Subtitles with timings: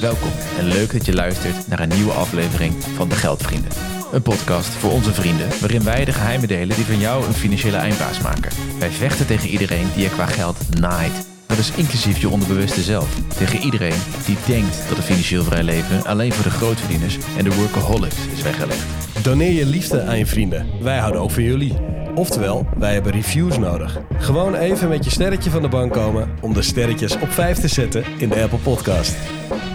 [0.00, 3.70] Welkom en leuk dat je luistert naar een nieuwe aflevering van De Geldvrienden.
[4.12, 7.76] Een podcast voor onze vrienden waarin wij de geheimen delen die van jou een financiële
[7.76, 8.50] eindbaas maken.
[8.78, 11.26] Wij vechten tegen iedereen die je qua geld naait.
[11.46, 13.16] Dat is inclusief je onderbewuste zelf.
[13.36, 17.54] Tegen iedereen die denkt dat een financieel vrij leven alleen voor de grootverdieners en de
[17.54, 18.86] workaholics is weggelegd.
[19.22, 20.66] Doneer je liefde aan je vrienden.
[20.80, 21.97] Wij houden ook van jullie.
[22.18, 23.98] Oftewel, wij hebben reviews nodig.
[24.18, 27.68] Gewoon even met je sterretje van de bank komen om de sterretjes op 5 te
[27.68, 29.16] zetten in de Apple Podcast.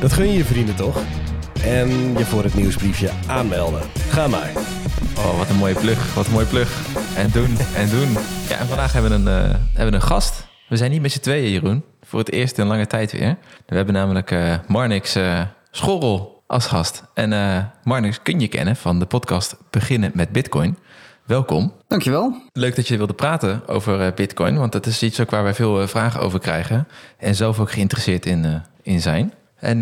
[0.01, 0.97] Dat gun je je vrienden toch?
[1.63, 3.81] En je voor het nieuwsbriefje aanmelden.
[4.09, 4.51] Ga maar.
[5.17, 6.87] Oh, wat een mooie plug, wat een mooie plug.
[7.15, 8.11] En doen, en doen.
[8.49, 10.47] Ja, en vandaag hebben we een, eh, hebben we een gast.
[10.69, 11.83] We zijn niet met z'n tweeën, Jeroen.
[12.01, 13.37] Voor het eerst in lange tijd weer.
[13.65, 17.03] We hebben namelijk eh Marnix eh Schorrel als gast.
[17.13, 17.29] En
[17.83, 20.77] Marnix kun je kennen van de podcast Beginnen met Bitcoin.
[21.25, 21.73] Welkom.
[21.87, 22.41] Dankjewel.
[22.53, 25.53] Leuk dat je wilde praten over eh, Bitcoin, want dat is iets ook waar wij
[25.53, 26.87] veel eh, vragen over krijgen.
[27.17, 29.33] En zelf ook geïnteresseerd in, eh, in zijn.
[29.55, 29.79] En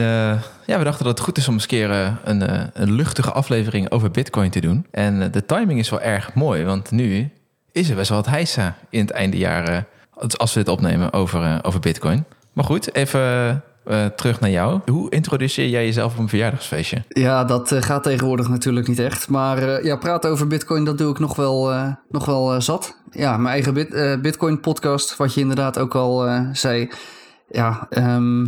[0.65, 1.89] ja, we dachten dat het goed is om eens een keer
[2.23, 2.41] een,
[2.73, 4.85] een luchtige aflevering over Bitcoin te doen.
[4.91, 7.29] En de timing is wel erg mooi, want nu
[7.71, 9.77] is er best wel wat heisa in het einde jaar eh,
[10.13, 12.25] als- als we dit opnemen over, over Bitcoin.
[12.53, 14.79] Maar goed, even eh, terug naar jou.
[14.85, 17.03] Hoe introduceer jij jezelf op een verjaardagsfeestje?
[17.09, 19.29] Ja, dat eh, gaat tegenwoordig natuurlijk niet echt.
[19.29, 21.73] Maar eh, ja, praten over Bitcoin, dat doe ik nog wel,
[22.09, 22.97] nog wel zat.
[23.11, 26.89] Ja, mijn eigen bit, Bitcoin-podcast, wat je inderdaad ook al zei.
[27.49, 28.47] Ja, ehm,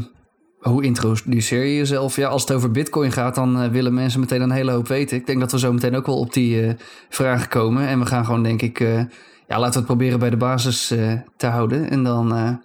[0.59, 2.15] hoe introduceer je jezelf?
[2.15, 5.17] Ja, als het over Bitcoin gaat, dan willen mensen meteen een hele hoop weten.
[5.17, 6.75] Ik denk dat we zo meteen ook wel op die
[7.09, 7.87] vragen komen.
[7.87, 8.79] En we gaan gewoon, denk ik,
[9.47, 10.87] ja, laten we het proberen bij de basis
[11.37, 11.89] te houden.
[11.89, 12.59] En dan.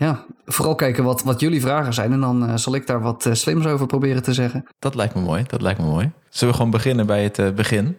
[0.00, 2.12] Ja, vooral kijken wat, wat jullie vragen zijn.
[2.12, 4.66] En dan eh, zal ik daar wat eh, slims over proberen te zeggen.
[4.78, 6.10] Dat lijkt me mooi, dat lijkt me mooi.
[6.28, 7.96] Zullen we gewoon beginnen bij het eh, begin?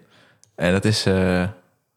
[0.56, 1.08] En dat is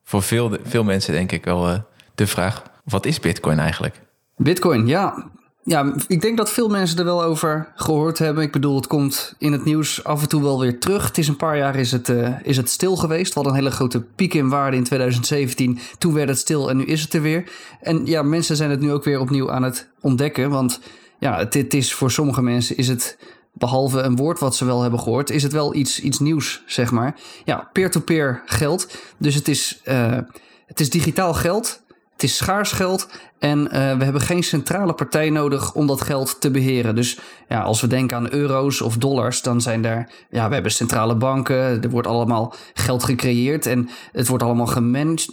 [0.04, 2.62] voor veel, veel mensen denk ik wel de vraag...
[2.84, 4.00] wat is Bitcoin eigenlijk?
[4.36, 5.30] Bitcoin, ja.
[5.66, 8.44] Ja, ik denk dat veel mensen er wel over gehoord hebben.
[8.44, 11.06] Ik bedoel, het komt in het nieuws af en toe wel weer terug.
[11.06, 13.34] Het is een paar jaar is het, eh, is het stil geweest.
[13.34, 15.78] We een hele grote piek in waarde in 2017.
[15.98, 17.50] Toen werd het stil en nu is het er weer.
[17.80, 20.50] En ja, mensen zijn het nu ook weer opnieuw aan het ontdekken.
[20.50, 20.80] Want
[21.18, 23.18] ja, het, het is voor sommige mensen is het
[23.52, 26.90] behalve een woord wat ze wel hebben gehoord, is het wel iets, iets nieuws, zeg
[26.90, 27.16] maar.
[27.44, 28.96] Ja, peer-to-peer geld.
[29.18, 30.18] Dus het is, eh,
[30.66, 31.82] het is digitaal geld.
[32.14, 33.08] Het is schaars geld
[33.38, 36.94] en eh, we hebben geen centrale partij nodig om dat geld te beheren.
[36.94, 40.72] Dus ja, als we denken aan euro's of dollars, dan zijn daar, ja, we hebben
[40.72, 44.66] centrale banken, er wordt allemaal geld gecreëerd en het wordt allemaal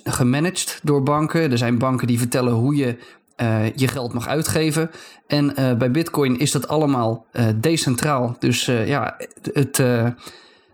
[0.03, 1.51] gemanaged, door banken.
[1.51, 2.97] Er zijn banken die vertellen hoe je
[3.35, 4.91] eh, je geld mag uitgeven.
[5.27, 7.25] En eh, bij Bitcoin is dat allemaal
[7.55, 8.35] decentraal.
[8.39, 9.17] Dus ja,
[9.53, 9.75] het,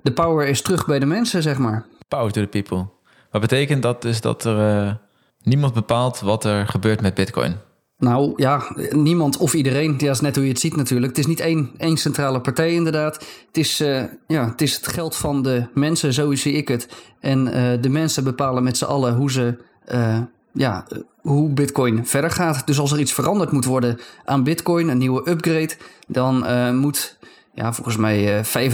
[0.01, 1.85] de power is terug bij de mensen, zeg maar.
[2.07, 2.87] Power to the people.
[3.31, 4.99] Wat betekent dat dus dat er
[5.43, 7.55] niemand bepaalt wat er gebeurt met Bitcoin?
[7.97, 9.95] Nou ja, niemand of iedereen.
[9.97, 11.09] Ja, is net hoe je het ziet natuurlijk.
[11.09, 13.13] Het is niet één, één centrale partij inderdaad.
[13.47, 16.87] Het is, eh, ja, het is het geld van de mensen, zo zie ik het.
[17.19, 19.57] En eh, de mensen bepalen met z'n allen hoe ze...
[19.85, 20.19] eh,
[20.53, 20.87] ja,
[21.21, 22.67] hoe Bitcoin verder gaat.
[22.67, 25.73] Dus als er iets veranderd moet worden aan Bitcoin, een nieuwe upgrade,
[26.07, 27.17] dan moet,
[27.57, 28.69] ja, volgens mij eh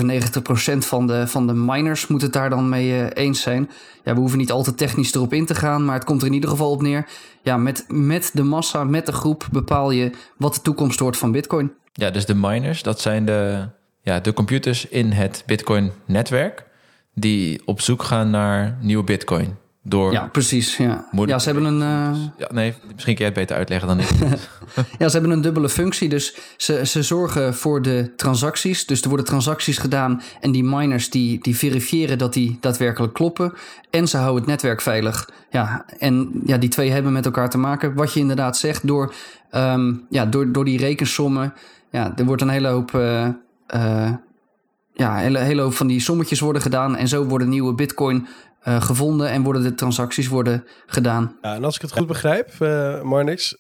[0.76, 3.70] 95% van de, van de miners moet het daar dan mee eh, eens zijn.
[4.04, 6.28] Ja, we hoeven niet al te technisch erop in te gaan, maar het komt er
[6.28, 7.06] in ieder geval op neer.
[7.42, 11.32] Ja, met, met de massa, met de groep bepaal je wat de toekomst wordt van
[11.32, 11.72] Bitcoin.
[11.94, 13.68] Ja, dus de miners, dat zijn de,
[14.02, 16.66] ja, de computers in het Bitcoin-netwerk...
[17.14, 19.58] die op zoek gaan naar nieuwe Bitcoin.
[19.86, 20.78] Door, Ja, precies.
[20.78, 21.82] Ja, ja ze hebben een.
[21.82, 24.10] eh, Ja, nee, misschien kun jij het beter uitleggen dan ik.
[25.00, 26.10] Ja, ze hebben een dubbele functie.
[26.10, 28.86] Dus ze, ze zorgen voor de transacties.
[28.86, 30.22] Dus er worden transacties gedaan.
[30.42, 33.54] En die miners die, die verifiëren dat die daadwerkelijk kloppen.
[33.90, 35.30] En ze houden het netwerk veilig.
[35.50, 37.94] Ja, en ja, die twee hebben met elkaar te maken.
[37.94, 39.14] Wat je inderdaad zegt, door,
[39.50, 41.54] ehm, ja, door, door die rekensommen.
[41.92, 42.94] Ja, er wordt een hele hoop.
[42.96, 43.26] eh,
[43.68, 44.12] eh,
[44.94, 46.96] ja, een hele, hele hoop van die sommetjes worden gedaan.
[46.96, 48.28] En zo worden nieuwe bitcoin
[48.64, 49.30] eh, gevonden.
[49.30, 51.38] En worden de transacties worden gedaan.
[51.42, 53.56] Ja, en als ik het goed begrijp, eh Marnix.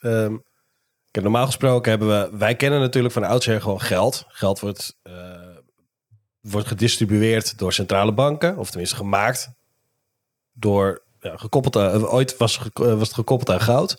[1.11, 2.38] kijk, normaal gesproken hebben we...
[2.38, 4.23] Wij kennen natuurlijk van oudsher gewoon geld.
[4.27, 5.13] Geld wordt, eh,
[6.41, 8.57] wordt gedistribueerd door centrale banken.
[8.57, 9.50] Of tenminste gemaakt
[10.53, 11.01] door...
[11.19, 13.97] Ja, gekoppeld aan, ooit was, was het gekoppeld aan goud.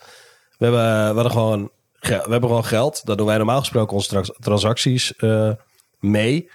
[0.59, 3.07] We hebben, we hadden gewoon, ge- we hebben gewoon geld.
[3.07, 5.13] Daar doen wij normaal gesproken onze trans- transacties
[5.99, 6.51] mee.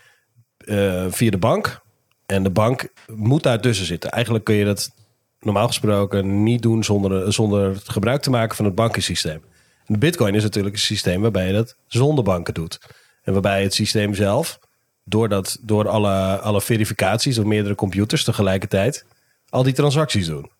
[1.09, 1.81] via de bank.
[2.29, 4.11] En de bank moet daartussen zitten.
[4.11, 4.91] Eigenlijk kun je dat
[5.39, 9.41] normaal gesproken niet doen zonder, zonder het gebruik te maken van het bankensysteem.
[9.85, 12.79] En de Bitcoin is natuurlijk een systeem waarbij je dat zonder banken doet.
[13.23, 14.59] En waarbij het systeem zelf,
[15.03, 19.05] door, dat, door alle, alle verificaties door meerdere computers tegelijkertijd,
[19.49, 20.51] al die transacties doen.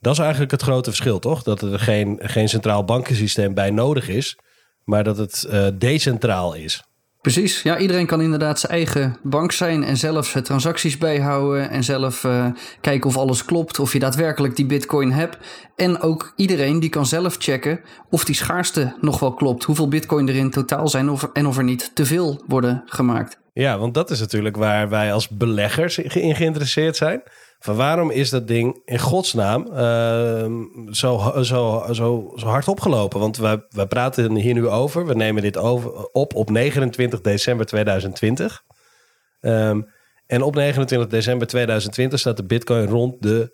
[0.00, 1.42] Dat is eigenlijk het grote verschil, toch?
[1.42, 4.38] Dat er geen, geen centraal bankensysteem bij nodig is,
[4.84, 6.84] maar dat het eh, decentraal is.
[7.24, 7.62] Precies.
[7.62, 12.24] Ja, iedereen kan inderdaad zijn eigen bank zijn en zelf zijn transacties bijhouden en zelf
[12.24, 12.46] uh,
[12.80, 15.38] kijken of alles klopt, of je daadwerkelijk die bitcoin hebt.
[15.76, 17.80] En ook iedereen die kan zelf checken
[18.10, 21.56] of die schaarste nog wel klopt, hoeveel bitcoin er in totaal zijn of, en of
[21.56, 23.38] er niet te veel worden gemaakt.
[23.52, 27.22] Ja, want dat is natuurlijk waar wij als beleggers in geïnteresseerd zijn.
[27.64, 33.20] Van waarom is dat ding in godsnaam uh, zo, zo, zo, zo hard opgelopen?
[33.20, 35.06] Want we, we praten hier nu over.
[35.06, 38.64] We nemen dit over, op op 29 december 2020.
[39.40, 39.80] Um, ehm,
[40.26, 43.52] en op 29 december 2020 staat de bitcoin rond de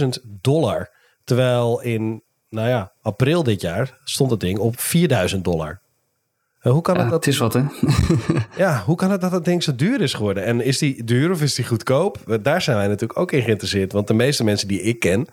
[0.00, 0.08] 27.000
[0.40, 0.90] dollar.
[1.24, 4.74] Terwijl in nou ja, april dit jaar stond het ding op
[5.34, 5.80] 4.000 dollar.
[6.68, 7.24] Eh, hoe kan het dat...
[7.24, 7.62] Het is wat, hè?
[8.64, 10.44] ja, hoe kan het dat dat ding zo duur is geworden?
[10.44, 12.38] En is die duur of is die goedkoop?
[12.42, 13.92] Daar zijn wij natuurlijk ook in geïnteresseerd.
[13.92, 15.26] Want de meeste mensen die ik ken,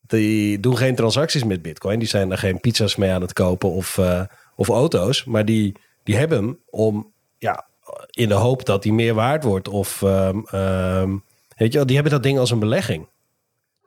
[0.00, 1.98] die doen geen transacties met bitcoin.
[1.98, 4.22] Die zijn er geen pizza's mee aan het kopen of, uh,
[4.56, 5.24] of auto's.
[5.24, 7.66] Maar die, die hebben hem om, ja,
[8.10, 9.68] in de hoop dat die meer waard wordt.
[9.68, 11.24] Of, um, um,
[11.56, 13.08] weet je wel, die hebben dat ding als een belegging.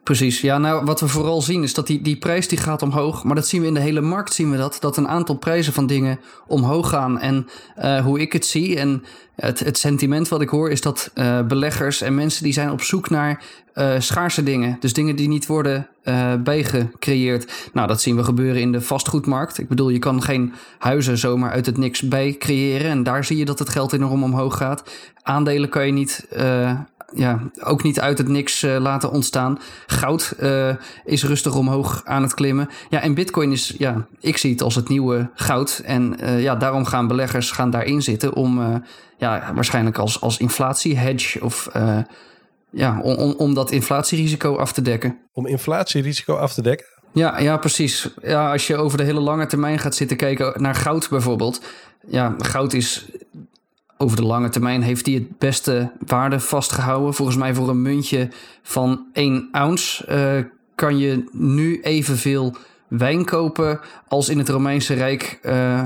[0.04, 3.24] Precies, ja, nou wat we vooral zien is dat die, die prijs die gaat omhoog.
[3.24, 4.78] Maar dat zien we in de hele markt, zien we dat.
[4.80, 7.20] Dat een aantal prijzen van dingen omhoog gaan.
[7.20, 9.04] En uh, hoe ik het zie en
[9.36, 12.82] het, het sentiment wat ik hoor is dat uh, beleggers en mensen die zijn op
[12.82, 13.44] zoek naar
[13.76, 14.78] uh, schaarse dingen.
[14.80, 15.90] Dus dingen die niet worden
[16.44, 17.70] bijgecreëerd.
[17.74, 19.58] Nou, dat zien we gebeuren in de vastgoedmarkt.
[19.58, 22.92] Ik bedoel, je kan geen huizen zomaar uit het niks bij creëren.
[22.92, 24.84] En daar zie je dat het geld enorm omhoog gaat.
[25.24, 26.28] Aandelen kan je niet
[27.14, 29.60] ja, ook niet uit het niks uh, laten ontstaan.
[29.88, 30.76] Goud uh,
[31.06, 32.70] is rustig omhoog aan het klimmen.
[32.90, 35.82] Ja, en Bitcoin is, ja, ik zie het als het nieuwe goud.
[35.86, 38.82] En uh, ja, daarom gaan beleggers gaan daarin zitten om,
[39.18, 41.70] ja, waarschijnlijk als, als inflatie-hedge of
[42.72, 45.18] ja, om, om, om dat inflatierisico af te dekken.
[45.34, 46.86] Om inflatierisico af te dekken?
[47.14, 48.10] Ja, ja, precies.
[48.22, 51.62] Ja, als je over de hele lange termijn gaat zitten kijken naar goud bijvoorbeeld.
[52.08, 53.10] Ja, goud is
[54.02, 57.14] over de lange termijn heeft hij het beste waarde vastgehouden.
[57.14, 58.30] Volgens mij voor een muntje
[58.62, 60.46] van 1 ounce uh,
[60.76, 62.56] kan je nu evenveel
[62.88, 65.40] wijn kopen als in het Romeinse Rijk.
[65.44, 65.84] Uh,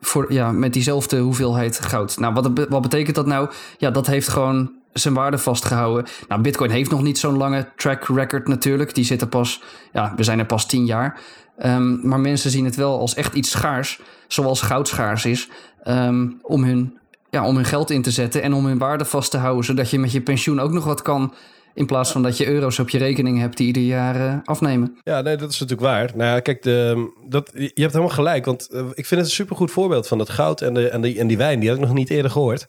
[0.00, 2.18] voor, ja, met diezelfde hoeveelheid goud.
[2.18, 3.50] Nou, wat, wat betekent dat nou?
[3.78, 6.06] Ja, dat heeft gewoon zijn waarde vastgehouden.
[6.28, 8.94] Nou, Bitcoin heeft nog niet zo'n lange track record natuurlijk.
[8.94, 9.62] Die zitten pas,
[9.92, 11.20] ja, we zijn er pas tien jaar.
[11.64, 15.48] Um, maar mensen zien het wel als echt iets schaars, zoals goud schaars is,
[15.88, 16.97] um, om hun
[17.30, 19.90] ja, om hun geld in te zetten en om hun waarde vast te houden, zodat
[19.90, 21.34] je met je pensioen ook nog wat kan.
[21.74, 24.98] In plaats van dat je euro's op je rekening hebt die ieder jaar uh, afnemen.
[25.02, 26.10] Ja, nee, dat is natuurlijk waar.
[26.14, 28.44] Nou ja, kijk, de, dat, je hebt helemaal gelijk.
[28.44, 31.18] Want uh, ik vind het een supergoed voorbeeld van het goud en, de, en, die,
[31.18, 31.60] en die wijn.
[31.60, 32.66] Die had ik nog niet eerder gehoord.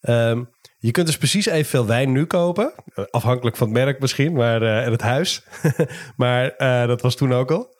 [0.00, 0.48] Um,
[0.78, 2.72] je kunt dus precies evenveel wijn nu kopen.
[3.10, 5.42] Afhankelijk van het merk misschien, maar, en het huis.
[6.16, 6.54] maar
[6.86, 7.73] dat was toen ook al.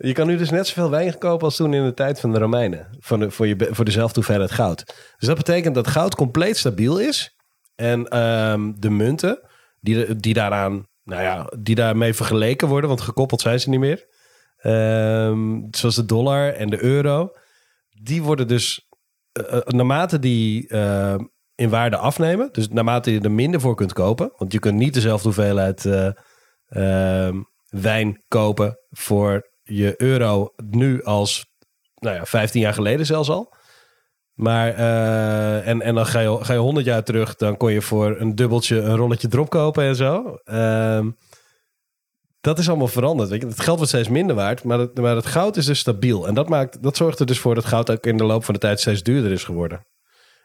[0.00, 2.38] Je kan nu dus net zoveel wijn kopen als toen in de tijd van de
[2.38, 2.96] Romeinen.
[2.98, 4.84] Voor, de, voor, je, voor dezelfde hoeveelheid goud.
[5.18, 7.36] Dus dat betekent dat goud compleet stabiel is.
[7.74, 9.40] En um, de munten
[9.80, 14.06] die, die daaraan, nou ja, die daarmee vergeleken worden, want gekoppeld zijn ze niet meer.
[14.62, 17.30] Um, zoals de dollar en de euro.
[18.02, 18.88] Die worden dus
[19.32, 21.18] uh, naarmate die uh,
[21.54, 22.48] in waarde afnemen.
[22.52, 24.32] Dus naarmate je er minder voor kunt kopen.
[24.36, 27.30] Want je kunt niet dezelfde hoeveelheid uh,
[27.68, 31.46] wijn kopen voor je euro nu als
[31.94, 33.56] nou ja, 15 jaar geleden zelfs al.
[34.34, 37.82] Maar, uh, en, en dan ga je, ga je 100 jaar terug, dan kon je
[37.82, 40.38] voor een dubbeltje een rolletje drop kopen en zo.
[40.44, 41.06] Uh,
[42.40, 43.28] dat is allemaal veranderd.
[43.28, 43.48] Weet je?
[43.48, 46.26] Het geld wordt steeds minder waard, maar het, maar het goud is dus stabiel.
[46.26, 48.54] En dat, maakt, dat zorgt er dus voor dat goud ook in de loop van
[48.54, 49.86] de tijd steeds duurder is geworden.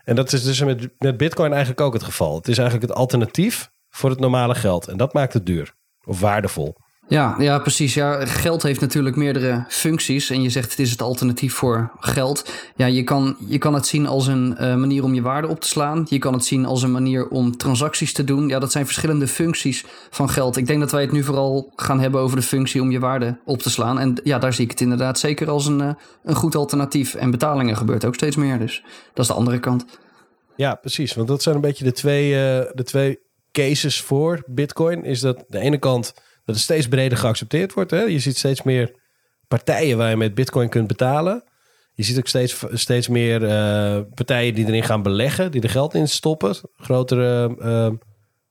[0.04, 2.36] En dat is dus met, met Bitcoin eigenlijk ook het geval.
[2.36, 4.88] Het is eigenlijk het alternatief voor het normale geld.
[4.88, 5.74] En dat maakt het duur
[6.06, 6.78] of waardevol.
[7.08, 7.94] Ja, ja, precies.
[7.94, 10.30] Ja, geld heeft natuurlijk meerdere functies.
[10.30, 12.52] En je zegt het is het alternatief voor geld.
[12.76, 15.60] Ja, je kan, je kan het zien als een uh, manier om je waarde op
[15.60, 16.06] te slaan.
[16.10, 18.48] Je kan het zien als een manier om transacties te doen.
[18.48, 20.58] Ja, dat zijn verschillende functies van geld.
[20.58, 23.40] Ik denk dat wij het nu vooral gaan hebben over de functie om je waarde
[23.46, 24.00] op te slaan.
[24.00, 25.90] En ja, daar zie ik het inderdaad zeker als een, uh,
[26.24, 27.16] een goed alternatief.
[27.16, 28.60] En betalingen gebeurt ook steeds meer.
[28.60, 28.84] Dus
[29.14, 29.86] dat is de andere kant.
[30.56, 31.14] Ja, precies.
[31.14, 32.38] Want dat zijn een beetje de twee, uh,
[32.74, 33.20] de twee
[33.52, 35.04] cases voor Bitcoin.
[35.04, 36.14] Is dat de ene kant
[36.46, 37.92] dat het steeds breder geaccepteerd wordt.
[37.92, 38.02] Hè?
[38.02, 38.96] Je ziet steeds meer
[39.48, 41.44] partijen waar je met bitcoin kunt betalen.
[41.94, 45.94] Je ziet ook steeds, steeds meer uh, partijen die erin gaan beleggen, die er geld
[45.94, 46.56] in stoppen.
[46.76, 47.98] Grotere, uh,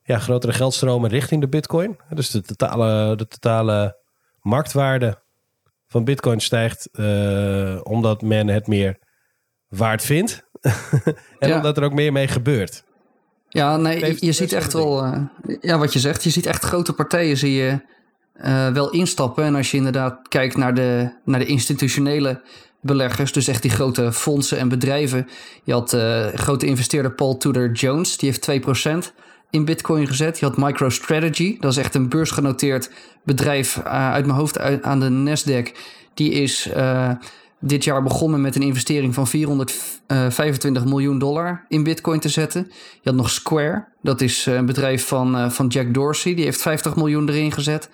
[0.02, 1.99] ja, grotere geldstromen richting de bitcoin.
[2.11, 3.99] Dus de totale, de totale
[4.40, 5.22] marktwaarde
[5.87, 8.99] van bitcoin stijgt uh, omdat men het meer
[9.68, 10.50] waard vindt.
[11.38, 11.56] en ja.
[11.56, 12.84] omdat er ook meer mee gebeurt.
[13.52, 15.18] Ja, nee, je, ziet echt wel, uh,
[15.61, 17.80] ja, wat je zegt, je ziet echt grote partijen zie je
[18.44, 19.44] uh, wel instappen.
[19.44, 22.40] En als je inderdaad kijkt naar de, naar de institutionele
[22.80, 25.28] beleggers, dus echt die grote fondsen en bedrijven.
[25.64, 28.50] Je had uh, grote investeerder Paul Tudor Jones, die heeft
[29.11, 29.12] 2%
[29.50, 30.38] in Bitcoin gezet.
[30.38, 32.90] Je had MicroStrategy, dat is echt een beursgenoteerd
[33.25, 35.78] bedrijf uit mijn hoofd uit, aan de Nasdaq.
[36.14, 36.68] Die is
[37.64, 42.66] dit jaar begonnen met een investering van 425 miljoen dollar in Bitcoin te zetten.
[42.71, 46.97] Je had nog Square, dat is een bedrijf van, van Jack Dorsey, die heeft 50
[46.97, 47.90] miljoen erin gezet.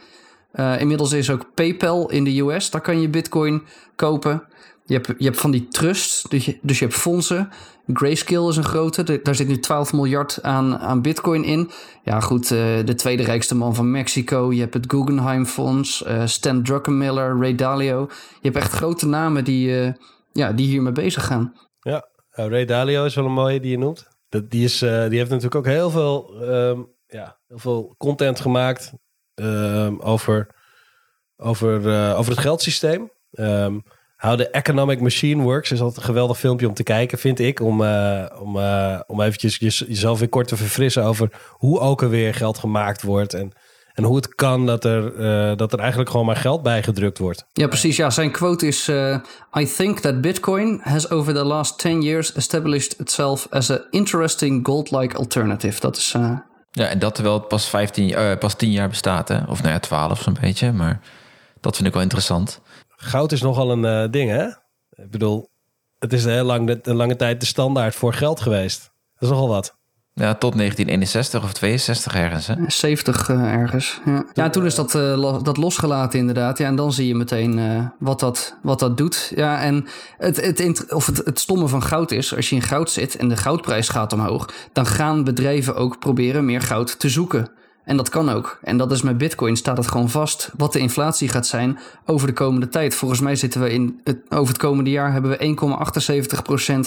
[0.79, 2.71] Inmiddels is ook PayPal in de US.
[2.71, 3.63] Daar kan je Bitcoin
[3.97, 4.43] kopen.
[4.89, 7.49] Je hebt, je hebt van die trusts, dus je, dus je hebt fondsen.
[7.93, 9.21] Grayscale is een grote.
[9.23, 11.71] daar zit nu 12 miljard aan, aan Bitcoin in.
[12.05, 12.51] Ja, goed.
[12.51, 14.53] Uh, de tweede rijkste man van Mexico.
[14.53, 16.05] Je hebt het Guggenheim Fonds.
[16.07, 18.07] Uh, Stan Druckenmiller, Ray Dalio.
[18.11, 19.95] Je hebt echt grote namen die,
[20.33, 21.53] ja, die hiermee bezig gaan.
[21.81, 24.09] Ja, Ray Dalio is wel een mooie die je noemt.
[24.29, 28.93] Dat, die, is, die heeft natuurlijk ook heel veel, um, ja, heel veel content gemaakt
[29.35, 30.55] um, over,
[31.37, 31.77] over,
[32.17, 33.11] over het geldsysteem.
[33.31, 33.83] Um,
[34.19, 37.61] How the Economic Machine Works is altijd een geweldig filmpje om te kijken, vind ik.
[37.61, 42.35] Om, uh, om, uh, om eventjes jezelf weer kort te verfrissen over hoe ook alweer
[42.35, 43.35] geld gemaakt wordt.
[43.35, 43.53] En,
[43.95, 47.45] en hoe het kan dat er, uh, dat er eigenlijk gewoon maar geld bijgedrukt wordt.
[47.53, 47.97] Ja, precies.
[47.97, 48.89] Ja, zijn quote is:
[49.59, 54.67] I think that Bitcoin has over the last 10 years established itself as an interesting
[54.67, 55.81] gold-like alternative.
[55.81, 56.15] Dat is
[56.71, 59.39] ja, en dat terwijl het pas, 15, uh, pas 10 jaar bestaat, hè?
[59.47, 60.73] of nou ja, 12 zo'n beetje.
[60.73, 61.01] Maar
[61.61, 62.61] dat vind ik wel interessant.
[63.01, 64.47] Goud is nogal een uh, ding, hè?
[64.91, 65.51] Ik bedoel,
[65.99, 68.81] het is een, heel lang, een lange tijd de standaard voor geld geweest.
[69.19, 69.77] Dat is nogal wat.
[70.15, 72.47] Ja, tot 1961 of 62 ergens.
[72.47, 72.55] Hè?
[72.67, 74.01] 70 uh, eh, ergens.
[74.05, 74.25] Ja.
[74.33, 76.59] ja, toen is dat, uh, dat losgelaten inderdaad.
[76.59, 79.33] Ja, en dan zie je meteen uh, wat, dat, wat dat doet.
[79.35, 79.87] Ja, en
[80.17, 83.29] het, het, of het, het stomme van goud is, als je in goud zit en
[83.29, 87.51] de goudprijs gaat omhoog, dan gaan bedrijven ook proberen meer goud te zoeken.
[87.89, 88.59] En dat kan ook.
[88.63, 92.27] En dat is met Bitcoin staat het gewoon vast wat de inflatie gaat zijn over
[92.27, 92.95] de komende tijd.
[92.95, 95.57] Volgens mij zitten we in het, over het komende jaar hebben we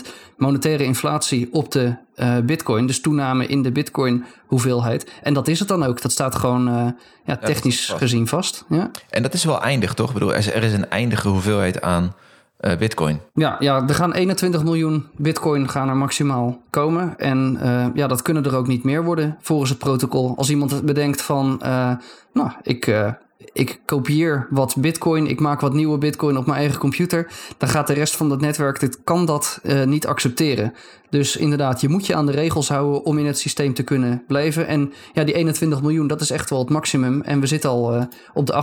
[0.05, 2.87] 1,78% monetaire inflatie op de uh, Bitcoin.
[2.87, 5.11] Dus toename in de Bitcoin hoeveelheid.
[5.23, 6.01] En dat is het dan ook.
[6.01, 6.87] Dat staat gewoon uh,
[7.25, 8.65] ja, technisch ja, gezien vast.
[8.69, 8.91] Ja.
[9.09, 10.07] En dat is wel eindig, toch?
[10.07, 12.15] Ik bedoel, er is een eindige hoeveelheid aan
[12.61, 13.21] uh, bitcoin.
[13.33, 17.17] Ja, ja, er gaan 21 miljoen bitcoin gaan er maximaal komen.
[17.17, 20.37] En uh, ja, dat kunnen er ook niet meer worden volgens het protocol.
[20.37, 21.91] Als iemand bedenkt van, uh,
[22.33, 22.87] nou, ik,
[23.53, 27.87] ik kopieer wat bitcoin, ik maak wat nieuwe bitcoin op mijn eigen computer, dan gaat
[27.87, 30.73] de rest van het netwerk, dit kan dat niet accepteren.
[31.09, 34.23] Dus inderdaad, je moet je aan de regels houden om in het systeem te kunnen
[34.27, 34.67] blijven.
[34.67, 37.21] En ja, die 21 miljoen, dat is echt wel het maximum.
[37.21, 38.53] En we zitten al op de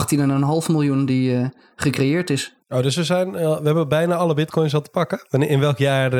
[0.66, 2.56] 18,5 miljoen die gecreëerd is.
[2.68, 5.20] Oh, dus we, zijn, we hebben bijna alle bitcoins al te pakken.
[5.30, 6.10] In welk jaar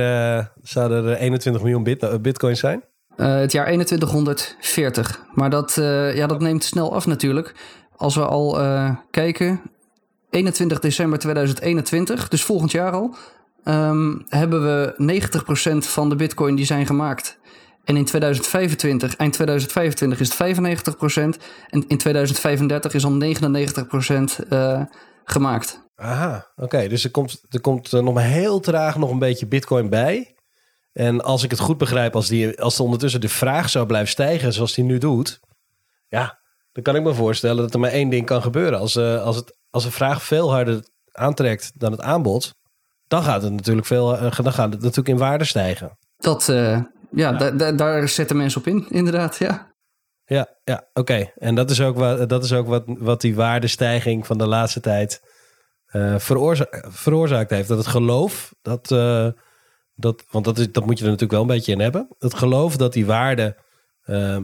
[0.62, 2.84] zouden er 21 miljoen bit, bitcoins zijn?
[3.16, 5.24] Uh, het jaar 2140.
[5.34, 5.74] Maar dat,
[6.14, 7.54] ja, dat neemt snel af natuurlijk.
[7.98, 8.58] Als we al
[9.10, 9.60] kijken,
[10.30, 13.16] 21 december 2021, dus volgend jaar al,
[13.64, 17.38] um, hebben we 90% van de bitcoin die zijn gemaakt.
[17.84, 21.42] En in 2025, eind 2025 is het 95%.
[21.70, 24.46] En in 2035 is al 99%
[25.24, 25.86] gemaakt.
[25.94, 26.88] Aha, oké.
[26.88, 30.36] Dus er komt, er komt nog maar heel traag nog een beetje bitcoin bij.
[30.92, 34.52] En als ik het goed begrijp, als, die, als ondertussen de vraag zou blijven stijgen
[34.52, 35.40] zoals die nu doet.
[36.08, 36.38] Ja,
[36.72, 38.78] dan kan ik me voorstellen dat er maar één ding kan gebeuren.
[38.78, 42.54] Als, uh, als, het, als de vraag veel harder aantrekt dan het aanbod,
[43.06, 45.98] dan gaat het natuurlijk, veel, uh, dan gaat het natuurlijk in waarde stijgen.
[46.16, 47.72] Dat, uh, ja, ja.
[47.72, 49.72] daar zetten mensen op in, inderdaad, ja.
[50.24, 51.32] Ja, ja oké.
[51.34, 54.80] En dat is ook, wat, dat is ook wat, wat die waardestijging van de laatste
[54.80, 55.20] tijd
[55.92, 57.68] uh, veroorza veroorzaakt heeft.
[57.68, 59.28] Dat het geloof, dat, uh,
[59.94, 62.08] dat, want dat, is, dat moet je er natuurlijk wel een beetje in hebben.
[62.18, 63.56] Het geloof dat die waarde
[64.06, 64.38] uh,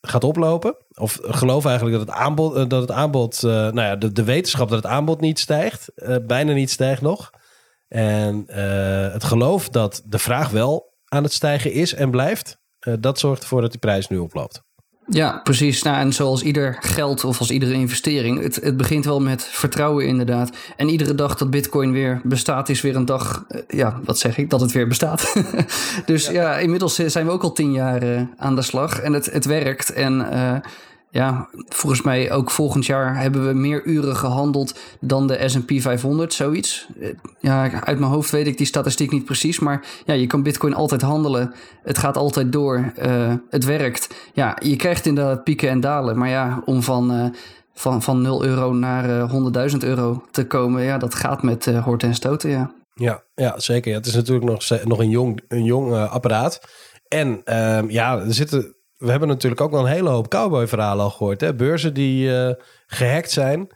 [0.00, 0.76] gaat oplopen.
[0.94, 4.82] Of geloof eigenlijk dat het aanbod, dat het aanbod nou ja, de, de wetenschap dat
[4.82, 5.92] het aanbod niet stijgt,
[6.26, 7.30] bijna niet stijgt nog.
[7.88, 8.44] En
[9.12, 12.58] het geloof dat de vraag wel aan het stijgen is en blijft,
[13.00, 14.62] dat zorgt ervoor dat die prijs nu oploopt.
[15.12, 15.82] Ja, precies.
[15.82, 20.06] Nou, en zoals ieder geld of als iedere investering, het, het begint wel met vertrouwen
[20.06, 20.50] inderdaad.
[20.76, 24.38] En iedere dag dat Bitcoin weer bestaat, is weer een dag, eh, ja, wat zeg
[24.38, 25.34] ik, dat het weer bestaat.
[26.06, 26.58] dus ja.
[26.58, 29.92] inmiddels zijn we ook al tien jaar uh, aan de slag en het, het werkt.
[29.92, 30.56] En uh,
[31.10, 36.32] ja, volgens mij ook volgend jaar hebben we meer uren gehandeld dan de S&P 500,
[36.32, 36.88] zoiets.
[37.40, 40.74] Ja, uit mijn hoofd weet ik die statistiek niet precies, maar ja, je kan Bitcoin
[40.74, 41.54] altijd handelen.
[41.82, 42.92] Het gaat altijd door.
[43.02, 44.14] Uh, het werkt.
[44.32, 47.26] Ja, je krijgt inderdaad pieken en dalen, maar ja, om van, uh,
[47.74, 51.84] van, van 0 euro naar uh, 100.000 euro te komen, ja, dat gaat met uh,
[51.84, 52.72] horten en stoten, ja.
[52.94, 53.94] Ja, ja zeker.
[53.94, 56.60] Het is natuurlijk nog, nog een jong, een jong apparaat.
[57.08, 61.10] En ehm, ja, er zitten we hebben natuurlijk ook wel een hele hoop cowboy-verhalen al
[61.10, 61.40] gehoord.
[61.40, 61.54] Hè?
[61.54, 62.50] Beurzen die uh,
[62.86, 63.68] gehackt zijn.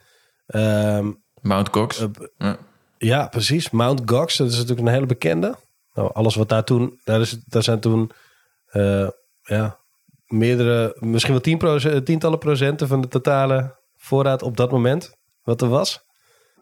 [0.46, 2.00] Um, Mount Cox.
[2.00, 2.56] Uh, ja.
[2.98, 3.70] Ja, precies.
[3.70, 5.56] Mount Gox, dat is natuurlijk een hele bekende.
[5.94, 8.10] Nou, alles wat daar toen, daar, is, daar zijn toen
[8.72, 9.08] uh,
[9.42, 9.78] ja,
[10.26, 15.62] meerdere, misschien wel tien procent, tientallen procenten van de totale voorraad op dat moment, wat
[15.62, 16.04] er was.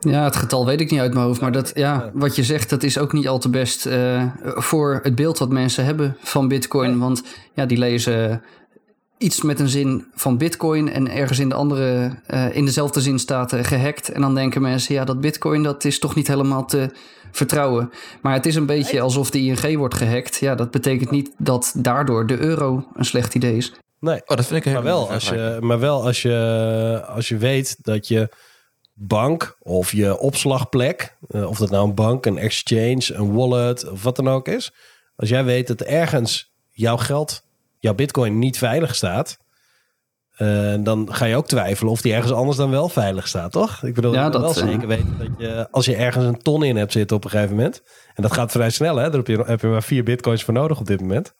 [0.08, 1.40] Ja, het getal weet ik niet uit mijn hoofd.
[1.40, 5.00] Maar dat, ja, wat je zegt, dat is ook niet al te best uh, voor
[5.02, 6.98] het beeld wat mensen hebben van Bitcoin.
[6.98, 7.22] Want
[7.54, 8.42] ja, die lezen
[9.18, 13.18] iets met een zin van Bitcoin en ergens in de andere, uh, in dezelfde zin
[13.18, 14.08] staat uh, gehackt.
[14.08, 16.90] En dan denken mensen, ja, dat Bitcoin dat is toch niet helemaal te
[17.30, 17.90] vertrouwen.
[18.22, 20.36] Maar het is een beetje alsof de ING wordt gehackt.
[20.36, 23.72] Ja, dat betekent niet dat daardoor de euro een slecht idee is.
[24.00, 27.36] Nee, oh, dat vind ik maar wel, als je, maar wel als je, als je
[27.36, 28.28] weet dat je
[28.94, 34.02] bank of je opslagplek, uh, of dat nou een bank, een exchange, een wallet of
[34.02, 34.72] wat dan ook is.
[35.16, 37.42] Als jij weet dat ergens jouw geld,
[37.78, 39.38] jouw bitcoin niet veilig staat,
[40.38, 43.82] uh, dan ga je ook twijfelen of die ergens anders dan wel veilig staat, toch?
[43.82, 46.76] Ik bedoel, ja, dat wel zeker weten dat je, als je ergens een ton in
[46.76, 47.82] hebt zitten op een gegeven moment,
[48.14, 49.02] en dat gaat vrij snel, hè?
[49.02, 51.34] Daar heb je, heb je maar vier bitcoins voor nodig op dit moment.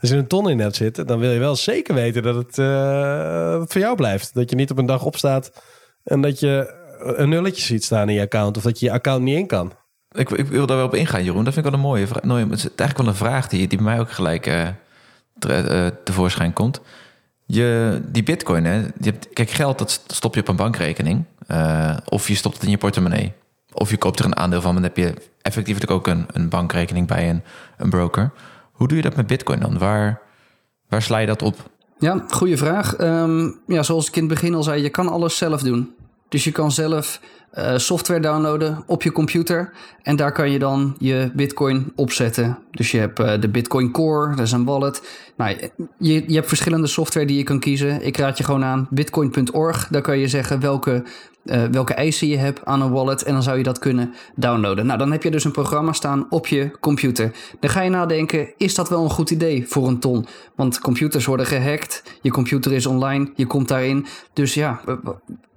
[0.00, 2.58] Als je een ton in hebt zitten, dan wil je wel zeker weten dat het,
[2.58, 4.34] uh, dat het voor jou blijft.
[4.34, 5.52] Dat je niet op een dag opstaat
[6.04, 9.22] en dat je een nulletje ziet staan in je account of dat je je account
[9.22, 9.72] niet in kan.
[10.10, 11.44] Ik, ik wil daar wel op ingaan, Jeroen.
[11.44, 12.22] Dat vind ik wel een mooie vraag.
[12.22, 14.68] het is eigenlijk wel een vraag die, die bij mij ook gelijk uh,
[15.38, 16.80] te, tevoorschijn komt.
[17.46, 21.24] Je, die bitcoin, hè, je hebt, kijk, geld dat stop je op een bankrekening.
[21.48, 23.32] Uh, of je stopt het in je portemonnee.
[23.72, 27.06] Of je koopt er een aandeel van, dan heb je effectief ook een, een bankrekening
[27.06, 27.42] bij een,
[27.76, 28.32] een broker.
[28.72, 29.78] Hoe doe je dat met bitcoin dan?
[29.78, 30.20] Waar,
[30.88, 31.70] waar sla je dat op?
[31.98, 32.98] Ja, goede vraag.
[33.00, 35.94] Um, ja, zoals ik in het begin al zei, je kan alles zelf doen.
[36.30, 37.20] Dus je kan zelf
[37.58, 39.72] uh, software downloaden op je computer.
[40.02, 42.58] En daar kan je dan je Bitcoin opzetten.
[42.70, 45.02] Dus je hebt uh, de Bitcoin Core, dat is een wallet.
[45.36, 45.56] Nou,
[45.98, 48.06] je, je hebt verschillende software die je kan kiezen.
[48.06, 49.88] Ik raad je gewoon aan bitcoin.org.
[49.88, 51.04] Daar kan je zeggen welke,
[51.44, 53.22] uh, welke eisen je hebt aan een wallet.
[53.22, 54.86] En dan zou je dat kunnen downloaden.
[54.86, 57.30] Nou, dan heb je dus een programma staan op je computer.
[57.60, 60.26] Dan ga je nadenken, is dat wel een goed idee voor een ton?
[60.54, 62.02] Want computers worden gehackt.
[62.20, 64.06] Je computer is online, je komt daarin.
[64.32, 64.80] Dus ja,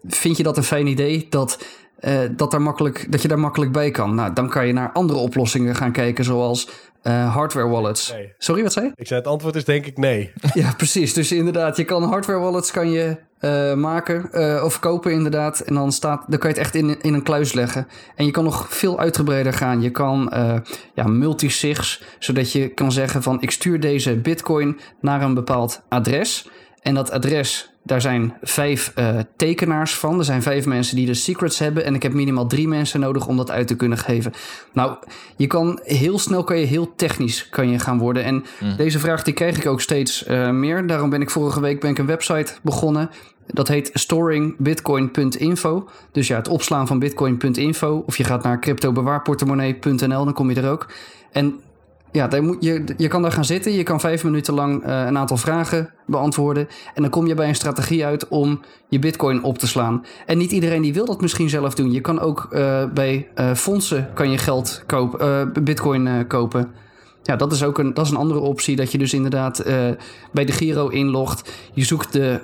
[0.08, 1.66] vind je dat een fijn idee dat,
[2.00, 4.16] uh, dat, daar makkelijk, dat je daar makkelijk bij kan?
[4.16, 6.70] Nou, dan kan je naar andere oplossingen gaan kijken, zoals
[7.04, 8.12] uh, hardware wallets.
[8.12, 8.34] Nee.
[8.38, 8.92] Sorry, wat zei je?
[8.96, 10.32] Ik zei het antwoord is denk ik nee.
[10.54, 11.14] ja, precies.
[11.14, 15.60] Dus inderdaad, je kan hardware wallets kan je uh, maken uh, of kopen inderdaad.
[15.60, 17.88] En dan, staat, dan kan je het echt in, in een kluis leggen.
[18.16, 19.82] En je kan nog veel uitgebreider gaan.
[19.82, 20.32] Je kan
[20.94, 26.50] ja, multisigs, zodat je kan zeggen van ik stuur deze bitcoin naar een bepaald adres.
[26.82, 30.20] En dat adres daar zijn vijf uh, tekenaars van.
[30.20, 31.86] Er zijn vijf mensen die de secrets hebben.
[31.86, 34.34] En ik heb minimaal drie mensen nodig om dat uit te kunnen geven.
[34.74, 34.96] Nou,
[35.36, 38.24] je kan heel snel kan je heel technisch kan je gaan worden.
[38.24, 38.76] En mm.
[38.76, 40.88] deze vraag die krijg ik ook steeds uh, meer.
[40.88, 43.10] Daarom ben ik vorige week ben ik een website begonnen.
[43.48, 45.90] Dat heet storingbitcoin.info.
[46.12, 48.04] Dus ja, het opslaan van bitcoin.info.
[48.06, 50.90] Of je gaat naar cryptobewaarportemonnee.nl, dan kom je er ook.
[51.32, 51.60] En
[52.14, 53.72] ja, je, je kan daar gaan zitten.
[53.72, 56.68] Je kan vijf minuten lang uh, een aantal vragen beantwoorden.
[56.94, 60.06] En dan kom je bij een strategie uit om je bitcoin op te slaan.
[60.26, 61.92] En niet iedereen die wil dat misschien zelf doen.
[61.92, 66.72] Je kan ook uh, bij uh, fondsen kan je geld kopen, bitcoin kopen.
[67.24, 68.76] Ja, dat is ook een, dat is een andere optie.
[68.76, 69.64] Dat je dus inderdaad
[70.32, 71.52] bij de Giro inlogt.
[71.74, 72.40] Je zoekt de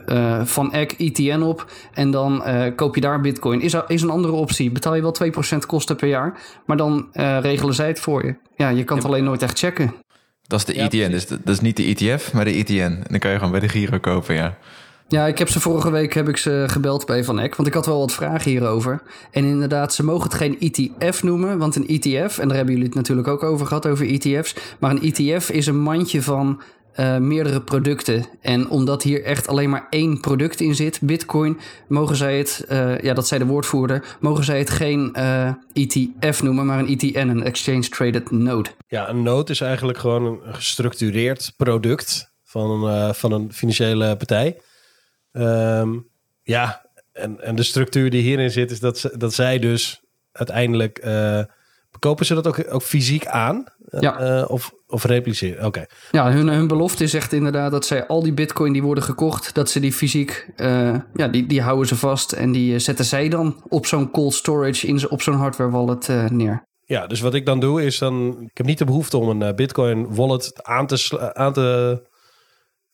[0.46, 1.72] Van Eck ETN op.
[1.94, 2.44] En dan
[2.76, 3.62] koop je daar bitcoin.
[3.62, 4.72] Is, is een andere optie.
[4.72, 5.16] Betaal je wel
[5.56, 6.40] 2% kosten per jaar.
[6.66, 7.08] Maar dan
[7.42, 8.49] regelen zij het voor je.
[8.60, 9.94] Ja, je kan het alleen nooit echt checken.
[10.48, 11.12] Dat is de ETN.
[11.12, 12.82] Dus dat is niet de ETF, maar de ETN.
[12.82, 14.58] En dan kan je gewoon bij de Giro kopen, ja.
[15.08, 17.74] Ja, ik heb ze vorige week heb ik ze gebeld bij Van Eck, want ik
[17.74, 19.02] had wel wat vragen hierover.
[19.32, 22.90] En inderdaad, ze mogen het geen ETF noemen, want een ETF, en daar hebben jullie
[22.90, 24.56] het natuurlijk ook over gehad, over ETF's.
[24.80, 26.62] Maar een ETF is een mandje van
[27.00, 28.26] uh, meerdere producten.
[28.42, 33.00] En omdat hier echt alleen maar één product in zit, Bitcoin, mogen zij het, uh,
[33.00, 36.88] ja, dat zei de woordvoerder, mogen zij het geen uh, eh, ETF noemen, maar een
[36.88, 38.70] ETN, een Exchange Traded Node.
[38.88, 44.58] Ja, een node is eigenlijk gewoon een gestructureerd product van, van een financiële partij.
[45.32, 46.08] Um,
[46.44, 51.00] ja, en, en de structuur die hierin zit, is dat, dat zij dus uiteindelijk.
[52.00, 53.64] Kopen ze dat ook, ook fysiek aan?
[54.00, 54.40] Ja.
[54.40, 55.66] Uh, of, of repliceren?
[55.66, 55.86] Oké.
[56.12, 59.54] Ja, hun, hun belofte is echt inderdaad dat zij al die bitcoin die worden gekocht,
[59.54, 63.30] dat ze die fysiek, uh, ja, die, die houden ze vast en die zetten zij
[63.30, 66.68] dan op zo'n cold storage, in, op zo'n hardware wallet neer.
[66.86, 69.56] Ja, dus wat ik dan doe is dan, ik heb niet de behoefte om een
[69.56, 72.02] bitcoin wallet aan te, aan te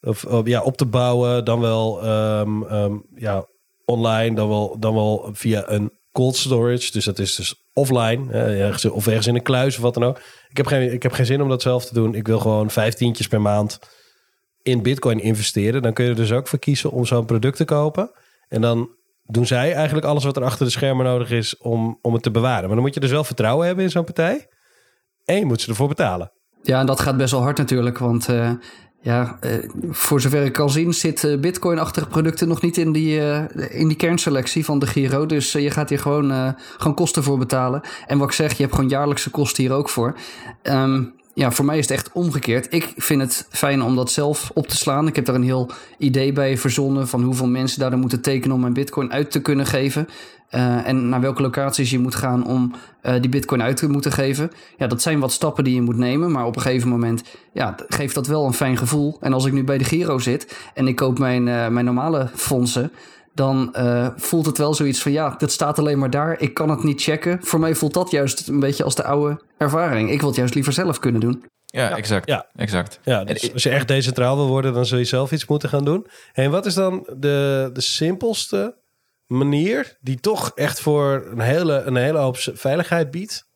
[0.01, 3.47] of, ja, op te bouwen, dan wel um, um, ja,
[3.86, 6.91] online, dan wel, dan wel via een cold storage.
[6.91, 10.19] Dus dat is dus offline, ergens, of ergens in een kluis of wat dan ook.
[10.49, 12.15] Ik heb, geen, ik heb geen zin om dat zelf te doen.
[12.15, 13.80] Ik wil gewoon vijftientjes per maand
[14.62, 15.82] in bitcoin investeren.
[15.82, 18.12] Dan kun je er dus ook voor kiezen om zo'n product te kopen.
[18.47, 18.89] En dan
[19.23, 22.32] doen zij eigenlijk alles wat er achter de schermen nodig is om, om het te
[22.32, 22.65] bewaren.
[22.65, 24.47] Maar dan moet je dus wel vertrouwen hebben in zo'n partij.
[25.25, 26.32] En je moet ze ervoor betalen.
[26.62, 27.97] Ja, en dat gaat best wel hard natuurlijk.
[27.97, 28.51] Want uh,
[29.05, 29.51] ja, uh,
[29.89, 33.19] voor zover ik kan zien, zit uh, Bitcoin-achtige producten nog niet in die,
[33.69, 35.25] in die kernselectie van de Giro.
[35.25, 37.81] Dus je gaat hier gewoon, gewoon kosten voor betalen.
[38.07, 40.15] En wat ik zeg, je hebt gewoon jaarlijkse kosten hier ook voor.
[40.63, 42.73] Um, ja, voor mij is het echt omgekeerd.
[42.73, 45.07] Ik vind het fijn om dat zelf op te slaan.
[45.07, 48.61] Ik heb daar een heel idee bij verzonnen van hoeveel mensen daar moeten tekenen om
[48.61, 50.07] mijn bitcoin uit te kunnen geven.
[50.51, 52.71] Uh, en naar welke locaties je moet gaan om
[53.03, 54.51] uh, die bitcoin uit te moeten geven.
[54.77, 56.31] Ja, dat zijn wat stappen die je moet nemen.
[56.31, 59.17] Maar op een gegeven moment ja, geeft dat wel een fijn gevoel.
[59.21, 62.29] En als ik nu bij de Giro zit en ik koop mijn, uh, mijn normale
[62.34, 62.91] fondsen
[63.36, 66.41] dan uh, voelt het wel zoiets van ja, dat staat alleen maar daar.
[66.41, 67.39] Ik kan het niet checken.
[67.41, 70.12] Voor mij voelt dat juist een beetje als de oude ervaring.
[70.12, 71.43] Ik wil het juist liever zelf kunnen doen.
[71.65, 71.97] Ja, ja.
[71.97, 72.27] exact.
[72.27, 72.45] Ja.
[72.55, 72.99] exact.
[73.03, 75.86] Ja, dus als je echt decentraal wil worden, dan zul je zelf iets moeten gaan
[75.86, 76.08] doen.
[76.34, 78.75] En wat is dan de, de simpelste
[79.27, 83.47] manier die toch echt voor een hele, een hele hoop veiligheid biedt?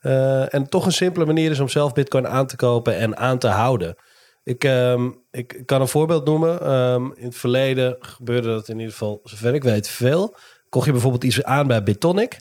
[0.00, 3.38] Uh, en toch een simpele manier is om zelf Bitcoin aan te kopen en aan
[3.38, 3.96] te houden.
[4.44, 6.72] Ik, um, ik kan een voorbeeld noemen.
[6.72, 10.36] Um, in het verleden gebeurde dat in ieder geval, zover ik weet, veel.
[10.68, 12.40] Kocht je bijvoorbeeld iets aan bij Bitonic.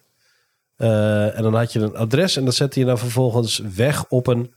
[0.77, 4.27] Uh, en dan had je een adres en dat zette je dan vervolgens weg op
[4.27, 4.53] een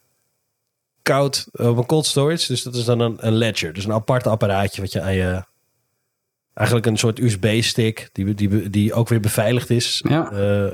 [1.03, 2.47] koud, op een cold storage.
[2.47, 3.73] Dus dat is dan een, een ledger.
[3.73, 5.45] Dus een apart apparaatje wat je aan je...
[6.59, 10.05] Eigenlijk een soort USB-stick die, die, die ook weer beveiligd is.
[10.09, 10.33] Ja.
[10.33, 10.67] Uh,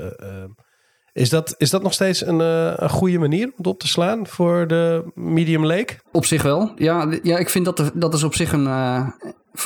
[1.13, 3.87] is dat, is dat nog steeds een, uh, een goede manier om het op te
[3.87, 5.95] slaan voor de medium lake?
[6.11, 6.71] Op zich wel.
[6.75, 9.07] Ja, ja ik vind dat, de, dat is op zich een, uh,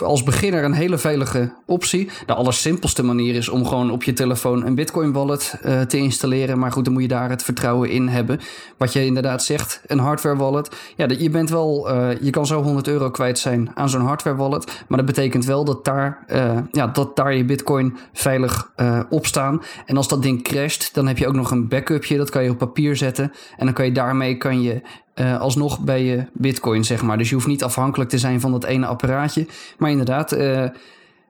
[0.04, 2.10] als beginner een hele veilige optie.
[2.26, 6.60] De allersimpelste manier is om gewoon op je telefoon een Bitcoin wallet uh, te installeren.
[6.60, 8.40] Maar goed, dan moet je daar het vertrouwen in hebben.
[8.78, 10.76] Wat je inderdaad zegt, een hardware wallet.
[10.96, 14.36] Ja, je bent wel, uh, je kan zo 100 euro kwijt zijn aan zo'n hardware
[14.36, 14.84] wallet.
[14.88, 18.72] Maar dat betekent wel dat daar, uh, ja, dat daar je Bitcoin veilig
[19.10, 19.62] op staan.
[19.86, 22.18] En als dat ding crasht, dan heb je ook nog een backupje.
[22.18, 23.32] Dat kan je op papier zetten.
[23.58, 24.82] En dan kan je daarmee kan je
[25.20, 27.18] uh, alsnog bij je bitcoin, zeg maar.
[27.18, 29.48] Dus je hoeft niet afhankelijk te zijn van dat ene apparaatje.
[29.78, 30.68] Maar inderdaad, uh,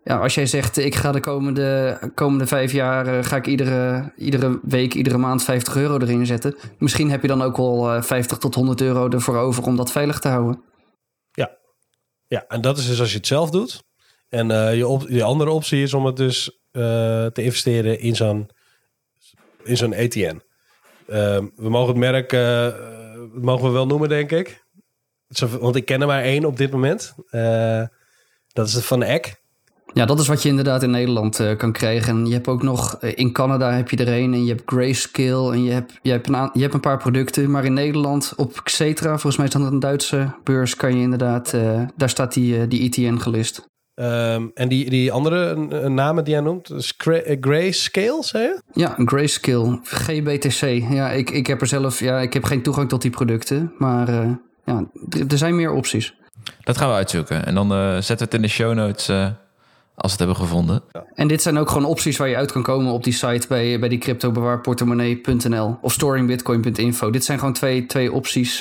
[0.04, 4.12] ja, als jij zegt ik ga de komende, komende vijf jaar uh, ga ik iedere,
[4.18, 6.56] iedere week, iedere maand 50 euro erin zetten.
[6.78, 10.20] Misschien heb je dan ook wel 50 tot 100 euro ervoor over om dat veilig
[10.20, 10.62] te houden.
[11.32, 11.58] Ja,
[12.28, 13.84] ja en dat is dus als je het zelf doet.
[14.30, 18.50] En je, je andere optie is om het dus te investeren in zo'n
[19.64, 19.94] in zo'n.
[19.94, 22.32] Ehm, we mogen het merk
[23.34, 24.64] mogen we wel noemen, denk ik.
[25.60, 27.14] Want ik ken er maar één op dit moment.
[27.32, 27.84] Uh,
[28.48, 29.42] dat is het van Eck.
[29.94, 32.18] Ja, dat is wat je inderdaad in Nederland uh, kan krijgen.
[32.18, 35.54] En je hebt ook nog, in Canada heb je er een en je hebt Grayscale
[35.54, 37.52] en je hebt, je, hebt een je hebt een paar producten.
[37.52, 41.52] Maar in Nederland op Xetra, volgens mij is dat een Duitse beurs, kan je inderdaad,
[41.96, 43.68] daar staat die, die ETN gelist.
[44.02, 45.56] Um, en die, die andere
[45.90, 46.94] namen die jij noemt, is
[47.42, 48.62] Grayscale, zei je?
[48.74, 50.62] Ja, Grayscale, GBTC.
[50.92, 54.10] Ja, ik, ik heb er zelf, ja, ik heb geen toegang tot die producten, maar
[54.10, 54.32] uh,
[54.66, 54.86] ja,
[55.30, 56.16] er zijn meer opties.
[56.64, 59.24] Dat gaan we uitzoeken en dan uh, zetten we het in de show notes uh,
[59.24, 59.36] als
[59.96, 60.84] we het hebben gevonden.
[61.14, 63.80] En dit zijn ook gewoon opties waar je uit kan komen op die site bij,
[63.80, 67.10] bij die cryptobewaarportemonnee.nl of storingbitcoin.info.
[67.10, 68.60] Dit zijn gewoon twee, twee opties.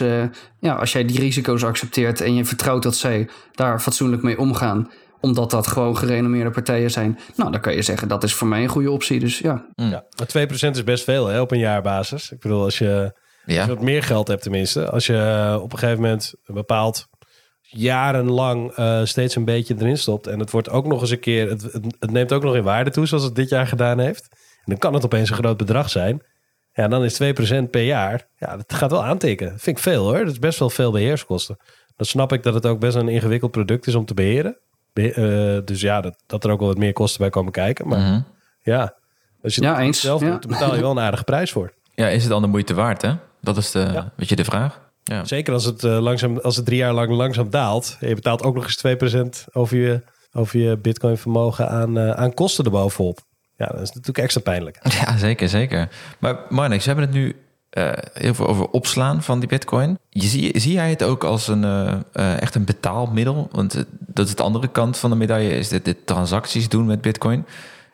[0.58, 4.88] ja, als jij die risico's accepteert en je vertrouwt dat zij daar fatsoenlijk mee omgaan
[5.20, 7.18] omdat dat gewoon gerenommeerde partijen zijn.
[7.36, 9.20] Nou, dan kan je zeggen dat is voor mij een goede optie.
[9.20, 9.66] Dus ja.
[9.74, 9.90] Mm.
[9.90, 12.30] ja maar 2% is best veel hè, op een jaarbasis.
[12.30, 13.12] Ik bedoel, als je,
[13.44, 13.58] ja.
[13.58, 14.90] als je wat meer geld hebt tenminste.
[14.90, 17.08] Als je op een gegeven moment een bepaald
[17.70, 20.26] jarenlang uh, steeds een beetje erin stopt.
[20.26, 21.62] En het wordt ook nog eens een keer, het,
[21.98, 24.28] het, neemt ook nog in waarde toe, zoals het dit jaar gedaan heeft.
[24.30, 26.22] En dan kan het opeens een groot bedrag zijn.
[26.72, 28.28] Ja, dan is 2% per jaar.
[28.36, 29.50] Ja, dat gaat wel aantikken.
[29.50, 30.18] Dat vind ik veel hoor.
[30.18, 31.56] Dat is best wel veel beheerskosten.
[31.96, 34.58] Dan snap ik dat het ook best een ingewikkeld product is om te beheren.
[34.98, 37.88] Uh, dus ja, dat, dat er ook wel wat meer kosten bij komen kijken.
[37.88, 38.24] Maar mm-hmm.
[38.62, 38.94] ja,
[39.42, 41.72] als je ja, het zelf doet, dan betaal je wel een aardige prijs voor.
[41.94, 43.12] Ja, is het dan de moeite waard, hè?
[43.40, 44.12] Dat is de, ja.
[44.16, 44.80] weet je, de vraag.
[45.04, 45.24] Ja.
[45.24, 47.96] Zeker als het, uh, langzaam, als het drie jaar lang langzaam daalt.
[48.00, 52.34] Je betaalt ook nog eens 2% over je, over je bitcoin vermogen aan, uh, aan
[52.34, 53.18] kosten erbovenop.
[53.56, 54.78] Ja, dat is natuurlijk extra pijnlijk.
[55.00, 55.88] Ja, zeker, zeker.
[56.18, 57.36] Maar Marnix, we hebben het nu
[57.72, 59.98] uh, heel veel over opslaan van die bitcoin.
[60.08, 60.26] Je,
[60.58, 63.48] zie, jij het ook als een, uh, uh, echt een betaalmiddel?
[63.52, 67.46] Want dat is de andere kant van de medaille, is dit transacties doen met bitcoin.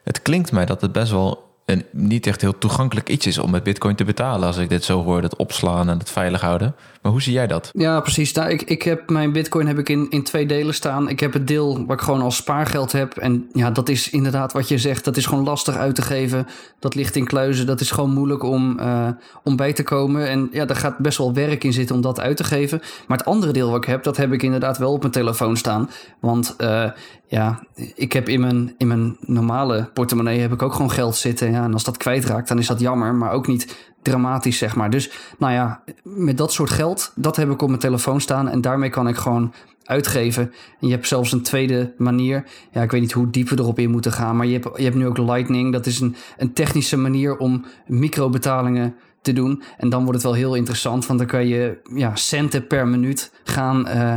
[0.04, 3.50] Het klinkt mij dat het best wel een niet echt heel toegankelijk iets is om
[3.50, 4.46] met bitcoin te betalen.
[4.46, 6.74] Als ik dit zo hoor, het opslaan en het veilig houden.
[7.02, 7.70] Maar hoe zie jij dat?
[7.72, 8.32] Ja, precies.
[8.32, 11.08] Ik, ik heb mijn bitcoin heb ik in, in twee delen staan.
[11.08, 13.16] Ik heb het deel waar ik gewoon als spaargeld heb.
[13.16, 15.04] En ja, dat is inderdaad wat je zegt.
[15.04, 16.46] Dat is gewoon lastig uit te geven.
[16.78, 17.66] Dat ligt in kluizen.
[17.66, 19.08] Dat is gewoon moeilijk om, uh,
[19.42, 20.28] om bij te komen.
[20.28, 22.80] En ja, daar gaat best wel werk in zitten om dat uit te geven.
[23.06, 25.56] Maar het andere deel wat ik heb, dat heb ik inderdaad wel op mijn telefoon
[25.56, 25.90] staan.
[26.20, 26.90] Want uh,
[27.34, 27.62] ja,
[27.94, 31.50] ik heb in mijn, in mijn normale portemonnee heb ik ook gewoon geld zitten.
[31.50, 33.14] Ja, en als dat kwijtraakt, dan is dat jammer.
[33.14, 34.90] Maar ook niet dramatisch, zeg maar.
[34.90, 38.48] Dus nou ja, met dat soort geld, dat heb ik op mijn telefoon staan.
[38.48, 39.52] En daarmee kan ik gewoon
[39.84, 40.52] uitgeven.
[40.80, 42.44] En je hebt zelfs een tweede manier.
[42.72, 44.36] Ja, ik weet niet hoe diep we erop in moeten gaan.
[44.36, 45.72] Maar je hebt, je hebt nu ook Lightning.
[45.72, 49.62] Dat is een, een technische manier om microbetalingen te doen.
[49.76, 53.32] En dan wordt het wel heel interessant, want dan kan je ja, centen per minuut
[53.44, 54.14] gaan, uh,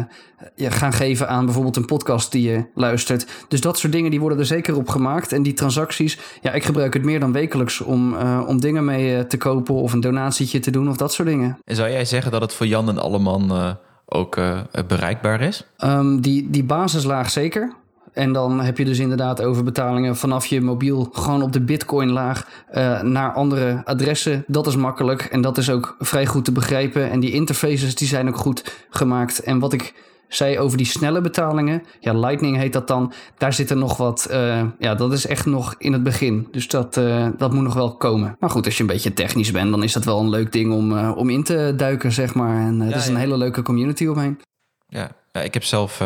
[0.55, 3.27] ja, gaan geven aan bijvoorbeeld een podcast die je luistert.
[3.47, 5.31] Dus dat soort dingen die worden er zeker op gemaakt.
[5.31, 9.15] En die transacties, ja, ik gebruik het meer dan wekelijks om, uh, om dingen mee
[9.15, 11.57] uh, te kopen of een donatietje te doen of dat soort dingen.
[11.65, 14.39] En zou jij zeggen dat het voor Jan en Alleman ook
[14.87, 15.65] bereikbaar is?
[15.83, 17.73] Um, die, die basislaag zeker.
[18.17, 22.47] En dan heb je dus inderdaad over betalingen vanaf je mobiel gewoon op de Bitcoin-laag
[22.73, 24.43] uh, naar andere adressen.
[24.47, 27.09] Dat is makkelijk en dat is ook vrij goed te begrijpen.
[27.09, 29.39] En die interfaces die zijn ook goed gemaakt.
[29.39, 29.93] En wat ik
[30.27, 33.13] zei over die snelle betalingen, ja, Lightning heet dat dan.
[33.37, 36.47] Daar zit er nog wat, uh, ja, dat is echt nog in het begin.
[36.51, 38.35] Dus dat, uh, dat moet nog wel komen.
[38.39, 40.73] Maar goed, als je een beetje technisch bent, dan is dat wel een leuk ding
[40.73, 42.67] om, om in te duiken, zeg maar.
[42.67, 43.19] En er ja, is een ja.
[43.19, 44.39] hele leuke community omheen.
[44.87, 45.99] Ja, ja ik heb zelf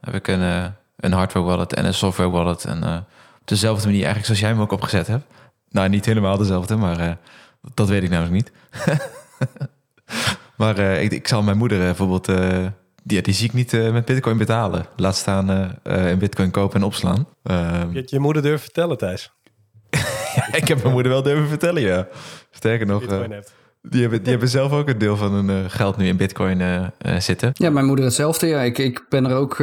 [0.00, 0.74] heb ik een
[1.06, 2.64] een hardware wallet en een software wallet.
[2.64, 2.96] En uh,
[3.40, 5.24] op dezelfde manier eigenlijk zoals jij hem ook opgezet hebt.
[5.70, 7.10] Nou, niet helemaal dezelfde, maar uh,
[7.74, 8.52] dat weet ik namelijk niet.
[10.56, 12.30] maar uh, ik, ik, zal mijn moeder bijvoorbeeld,
[13.02, 14.86] die, die zie ik niet met bitcoin betalen.
[14.96, 17.26] Laat staan in bitcoin kopen en opslaan.
[17.42, 17.52] je
[17.92, 19.32] hebt je moeder durven vertellen, Thijs?
[20.36, 22.08] ja, ik heb mijn moeder wel durven vertellen, ja.
[22.50, 23.04] Sterker nog...
[23.88, 26.60] Die hebben, die hebben zelf ook een deel van hun uh, geld nu in bitcoin
[26.60, 27.50] uh, uh, zitten.
[27.52, 28.46] Ja, mijn moeder hetzelfde.
[28.46, 28.62] Ja.
[28.62, 29.56] Ik, ik ben er ook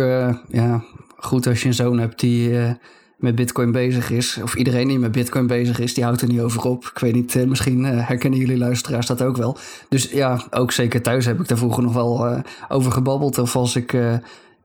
[0.47, 0.84] ja,
[1.25, 2.71] goed als je een zoon hebt die uh,
[3.17, 4.39] met bitcoin bezig is.
[4.43, 6.86] Of iedereen die met bitcoin bezig is, die houdt er niet over op.
[6.93, 9.57] Ik weet niet, uh, misschien uh, herkennen jullie luisteraars dat ook wel.
[9.89, 13.38] Dus ja, ook zeker thuis heb ik daar vroeger nog wel over gebabbeld.
[13.38, 13.97] Of als ik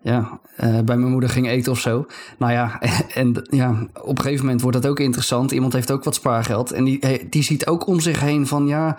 [0.03, 2.07] ja, bij mijn moeder ging eten of zo.
[2.39, 2.81] Nou ja,
[3.15, 5.51] en ja, op een gegeven moment wordt dat ook interessant.
[5.51, 6.73] Iemand heeft ook wat spaargeld.
[6.73, 8.97] En die, die ziet ook om zich heen van ja,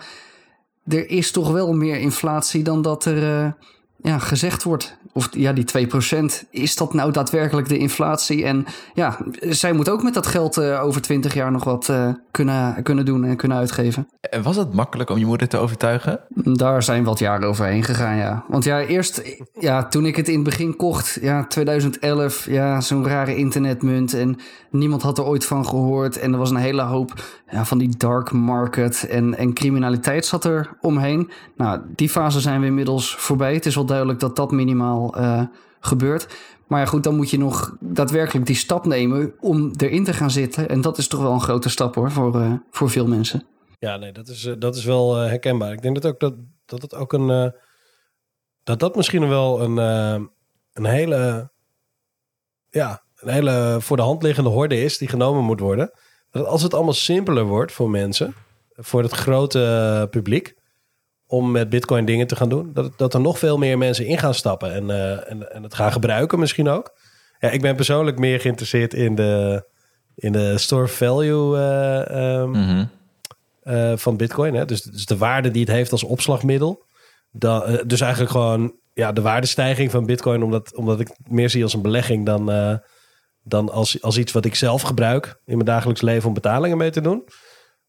[0.86, 3.54] er is toch wel meer inflatie dan dat er
[4.02, 4.98] ja, gezegd wordt.
[5.12, 8.44] Of ja, die 2%, is dat nou daadwerkelijk de inflatie?
[8.44, 12.08] En ja, zij moet ook met dat geld uh, over 20 jaar nog wat uh,
[12.30, 14.08] kunnen, kunnen doen en kunnen uitgeven.
[14.20, 16.20] En was het makkelijk om je moeder te overtuigen?
[16.34, 18.44] Daar zijn wat jaren overheen gegaan, ja.
[18.48, 19.22] Want ja, eerst,
[19.58, 24.14] ja, toen ik het in het begin kocht, ja, 2011, ja, zo'n rare internetmunt.
[24.14, 24.38] En
[24.70, 26.18] niemand had er ooit van gehoord.
[26.18, 30.44] En er was een hele hoop ja, van die dark market en, en criminaliteit zat
[30.44, 31.30] er omheen.
[31.56, 33.54] Nou, die fase zijn we inmiddels voorbij.
[33.54, 35.42] Het is wel duidelijk dat dat minimaal uh,
[35.80, 36.26] gebeurt.
[36.66, 40.30] Maar ja, goed, dan moet je nog daadwerkelijk die stap nemen om erin te gaan
[40.30, 40.68] zitten.
[40.68, 43.46] En dat is toch wel een grote stap hoor, voor, uh, voor veel mensen.
[43.78, 45.72] Ja, nee, dat is, uh, dat is wel herkenbaar.
[45.72, 46.34] Ik denk dat ook dat,
[46.66, 47.52] dat het ook een.
[48.62, 49.76] dat dat misschien wel een,
[50.72, 51.50] een hele.
[52.68, 55.90] Ja, een hele voor de hand liggende horde is die genomen moet worden.
[56.30, 58.34] Dat als het allemaal simpeler wordt voor mensen,
[58.74, 60.54] voor het grote publiek,
[61.30, 64.18] om met Bitcoin dingen te gaan doen, dat, dat er nog veel meer mensen in
[64.18, 66.92] gaan stappen en, uh, en, en het gaan gebruiken misschien ook.
[67.38, 69.64] Ja, ik ben persoonlijk meer geïnteresseerd in de,
[70.14, 72.90] in de store value uh, um, mm -hmm.
[73.64, 74.54] uh, van Bitcoin.
[74.54, 74.64] Hè?
[74.64, 76.84] Dus, dus de waarde die het heeft als opslagmiddel.
[77.86, 81.82] Dus eigenlijk gewoon ja, de waardestijging van Bitcoin, omdat, omdat ik meer zie als een
[81.82, 82.50] belegging dan
[83.42, 86.90] dan als, als iets wat ik zelf gebruik in mijn dagelijks leven om betalingen mee
[86.90, 87.24] te doen.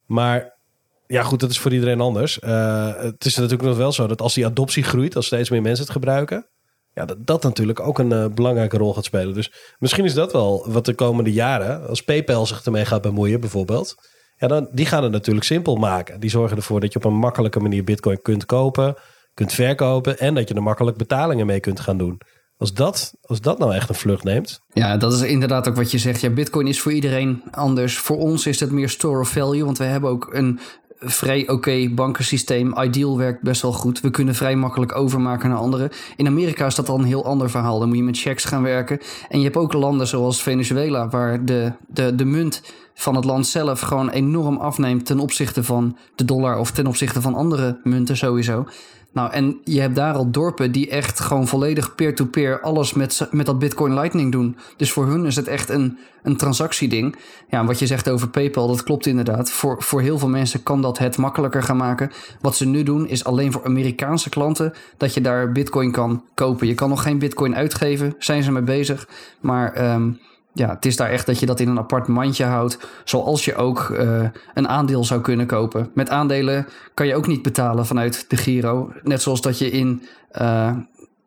[0.05, 0.59] Maar
[1.07, 2.39] ja, goed, dat is voor iedereen anders.
[2.43, 5.61] Uh, het is natuurlijk nog wel zo dat als die adoptie groeit, als steeds meer
[5.61, 6.47] mensen het gebruiken,
[6.93, 9.33] ja, dat dat natuurlijk ook een uh, belangrijke rol gaat spelen.
[9.33, 13.39] Dus misschien is dat wel wat de komende jaren, als PayPal zich ermee gaat bemoeien
[13.39, 13.95] bijvoorbeeld,
[14.37, 16.19] ja, dan, die gaan het natuurlijk simpel maken.
[16.19, 18.95] Die zorgen ervoor dat je op een makkelijke manier Bitcoin kunt kopen,
[19.33, 22.21] kunt verkopen en dat je er makkelijk betalingen mee kunt gaan doen.
[22.61, 24.61] Als dat, als dat nou echt een vlucht neemt.
[24.73, 26.21] Ja, dat is inderdaad ook wat je zegt.
[26.21, 27.97] Ja, Bitcoin is voor iedereen anders.
[27.97, 30.59] Voor ons is het meer store of value, want we hebben ook een
[30.99, 32.79] vrij oké okay bankensysteem.
[32.79, 34.01] Ideal werkt best wel goed.
[34.01, 35.89] We kunnen vrij makkelijk overmaken naar anderen.
[36.15, 37.79] In Amerika is dat al een heel ander verhaal.
[37.79, 38.99] Dan moet je met checks gaan werken.
[39.29, 42.61] En je hebt ook landen zoals Venezuela, waar de, de, de munt
[42.93, 47.21] van het land zelf gewoon enorm afneemt ten opzichte van de dollar of ten opzichte
[47.21, 48.65] van andere munten sowieso.
[49.13, 53.45] Nou, en je hebt daar al dorpen die echt gewoon volledig peer-to-peer alles met, met
[53.45, 54.57] dat Bitcoin Lightning doen.
[54.77, 57.15] Dus voor hun is het echt een, een transactieding.
[57.49, 59.51] Ja, wat je zegt over PayPal, dat klopt inderdaad.
[59.51, 62.11] Voor, voor heel veel mensen kan dat het makkelijker gaan maken.
[62.41, 66.67] Wat ze nu doen is alleen voor Amerikaanse klanten dat je daar Bitcoin kan kopen.
[66.67, 69.07] Je kan nog geen Bitcoin uitgeven, zijn ze mee bezig.
[69.39, 69.93] Maar.
[69.93, 70.19] Um,
[70.53, 72.77] ja, het is daar echt dat je dat in een apart mandje houdt.
[73.03, 75.91] Zoals je ook uh, een aandeel zou kunnen kopen.
[75.93, 78.91] Met aandelen kan je ook niet betalen vanuit de Giro.
[79.03, 80.01] Net zoals dat je in,
[80.41, 80.75] uh,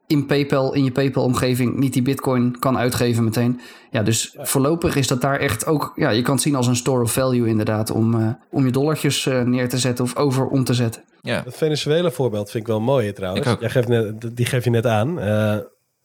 [0.06, 3.60] in PayPal, in je PayPal-omgeving, niet die Bitcoin kan uitgeven meteen.
[3.90, 5.92] Ja, dus voorlopig is dat daar echt ook.
[5.96, 7.90] Ja, je kan het zien als een store of value, inderdaad.
[7.90, 11.02] Om, uh, om je dollartjes neer te zetten of over om te zetten.
[11.20, 11.42] Ja.
[11.44, 13.56] Het Venezuela-voorbeeld vind ik wel mooi trouwens.
[13.60, 15.14] Jij geeft net, die geef je net aan.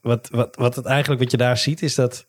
[0.02, 2.28] wat, wat, wat het eigenlijk wat je daar ziet, is dat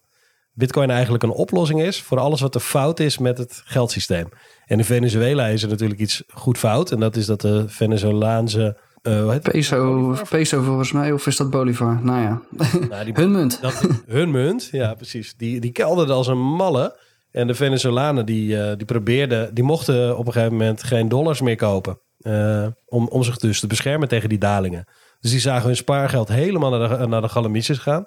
[0.53, 4.29] Bitcoin eigenlijk een oplossing is voor alles wat er fout is met het geldsysteem.
[4.67, 6.91] En in Venezuela is er natuurlijk iets goed fout.
[6.91, 8.79] En dat is dat de Venezolaanse.
[9.03, 12.01] Uh, peso, peso volgens mij, of is dat Bolivar?
[12.03, 12.41] Nou ja,
[12.89, 13.61] nou, die, hun munt.
[13.61, 15.35] Dat, hun munt, ja precies.
[15.37, 16.99] Die, die kelderde als een malle.
[17.31, 21.41] En de Venezolanen die, uh, die probeerden, die mochten op een gegeven moment geen dollars
[21.41, 22.01] meer kopen.
[22.19, 24.85] Uh, om, om zich dus te beschermen tegen die dalingen.
[25.21, 28.07] Dus die zagen hun spaargeld helemaal naar de, naar de gaan.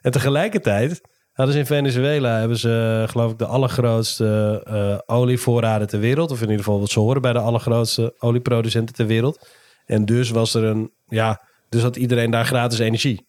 [0.00, 1.00] En tegelijkertijd
[1.38, 6.30] Hadden ze in Venezuela hebben ze, geloof ik, de allergrootste uh, olievoorraden ter wereld.
[6.30, 9.48] Of in ieder geval wat ze horen bij de allergrootste olieproducenten ter wereld.
[9.86, 13.26] En dus was er een, ja, dus had iedereen daar gratis energie.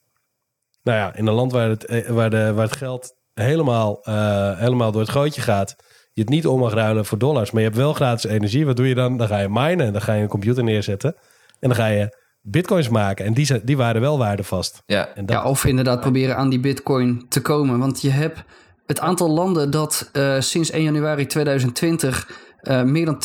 [0.83, 3.99] Nou ja, in een land waar het, eh, waar de, waar het geld helemaal,
[4.57, 5.75] helemaal door het gootje gaat.
[6.13, 7.51] Je het niet om mag ruilen voor dollars.
[7.51, 8.65] Maar je hebt wel gratis energie.
[8.65, 9.17] Wat doe je dan?
[9.17, 9.85] Dan ga je minen.
[9.85, 11.15] En dan ga je een computer neerzetten.
[11.59, 12.17] En dan ga je
[12.51, 13.25] bitcoins maken.
[13.25, 14.83] En die, die waren wel waardevast.
[14.85, 15.09] Ja.
[15.15, 15.35] En dat...
[15.35, 17.79] ja, of inderdaad proberen aan die bitcoin te komen.
[17.79, 18.43] Want je hebt
[18.85, 23.21] het aantal landen dat uh, sinds 1 januari 2020 uh, meer dan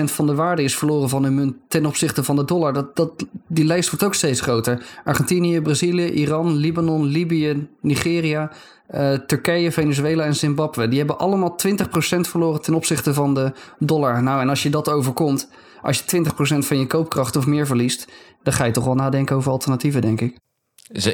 [0.00, 2.72] 20% van de waarde is verloren van hun munt ten opzichte van de dollar.
[2.72, 4.86] Dat, dat, die lijst wordt ook steeds groter.
[5.04, 8.52] Argentinië, Brazilië, Iran, Libanon, Libië, Nigeria,
[8.94, 10.88] uh, Turkije, Venezuela en Zimbabwe.
[10.88, 11.80] Die hebben allemaal 20%
[12.20, 14.22] verloren ten opzichte van de dollar.
[14.22, 15.48] Nou, en als je dat overkomt,
[15.82, 18.08] als je 20% van je koopkracht of meer verliest,
[18.42, 20.38] dan ga je toch wel nadenken over alternatieven, denk ik.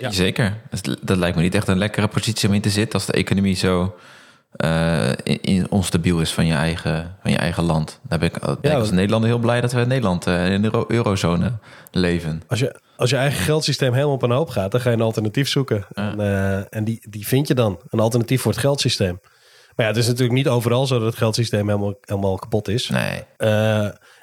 [0.09, 0.61] Zeker.
[1.03, 3.55] Dat lijkt me niet echt een lekkere positie om in te zitten als de economie
[3.55, 3.94] zo
[4.57, 8.01] uh, in, onstabiel is van je eigen, van je eigen land.
[8.09, 10.62] Daar ben ik, ben ik als Nederlander heel blij dat we in Nederland uh, in
[10.62, 11.53] de eurozone
[11.91, 12.43] leven.
[12.49, 15.03] Als je, als je eigen geldsysteem helemaal op een hoop gaat, dan ga je een
[15.03, 15.87] alternatief zoeken.
[15.95, 17.81] En, uh, en die, die vind je dan.
[17.91, 19.21] Een alternatief voor het geldsysteem.
[19.77, 22.88] Maar ja, het is natuurlijk niet overal zo dat het geldsysteem helemaal, helemaal kapot is.
[22.88, 23.25] Nee.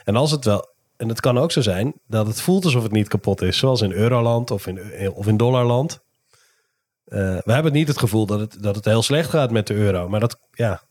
[0.04, 2.92] en als het wel en het kan ook zo zijn dat het voelt alsof het
[2.92, 3.58] niet kapot is.
[3.58, 4.80] Zoals in Euroland of in,
[5.14, 6.00] of in Dollarland.
[7.10, 9.74] Uh, we hebben niet het gevoel dat het, dat het heel slecht gaat met de
[9.74, 10.10] euro.
[10.10, 10.82] Maar dat, ja,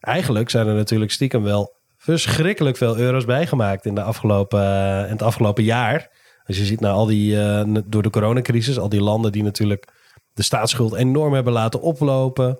[0.00, 5.10] eigenlijk zijn er natuurlijk stiekem wel verschrikkelijk veel euro's bijgemaakt in, de afgelopen, uh, in
[5.10, 6.10] het afgelopen jaar.
[6.44, 9.88] Als je ziet naar al die, uh, door de coronacrisis, al die landen die natuurlijk
[10.34, 12.58] de staatsschuld enorm hebben laten oplopen.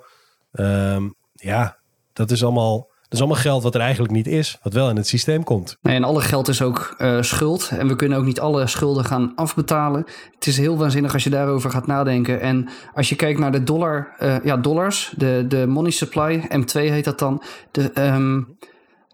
[0.53, 1.79] Um, ja,
[2.13, 5.07] dat is allemaal is allemaal geld wat er eigenlijk niet is, wat wel in het
[5.07, 5.77] systeem komt.
[5.83, 7.71] Nee, en alle geld is ook uh, schuld.
[7.79, 10.05] En we kunnen ook niet alle schulden gaan afbetalen.
[10.35, 12.41] Het is heel waanzinnig als je daarover gaat nadenken.
[12.41, 16.73] En als je kijkt naar de dollar, uh, ja, dollars, de, de money supply, M2
[16.73, 17.43] heet dat dan.
[17.71, 18.57] De, um,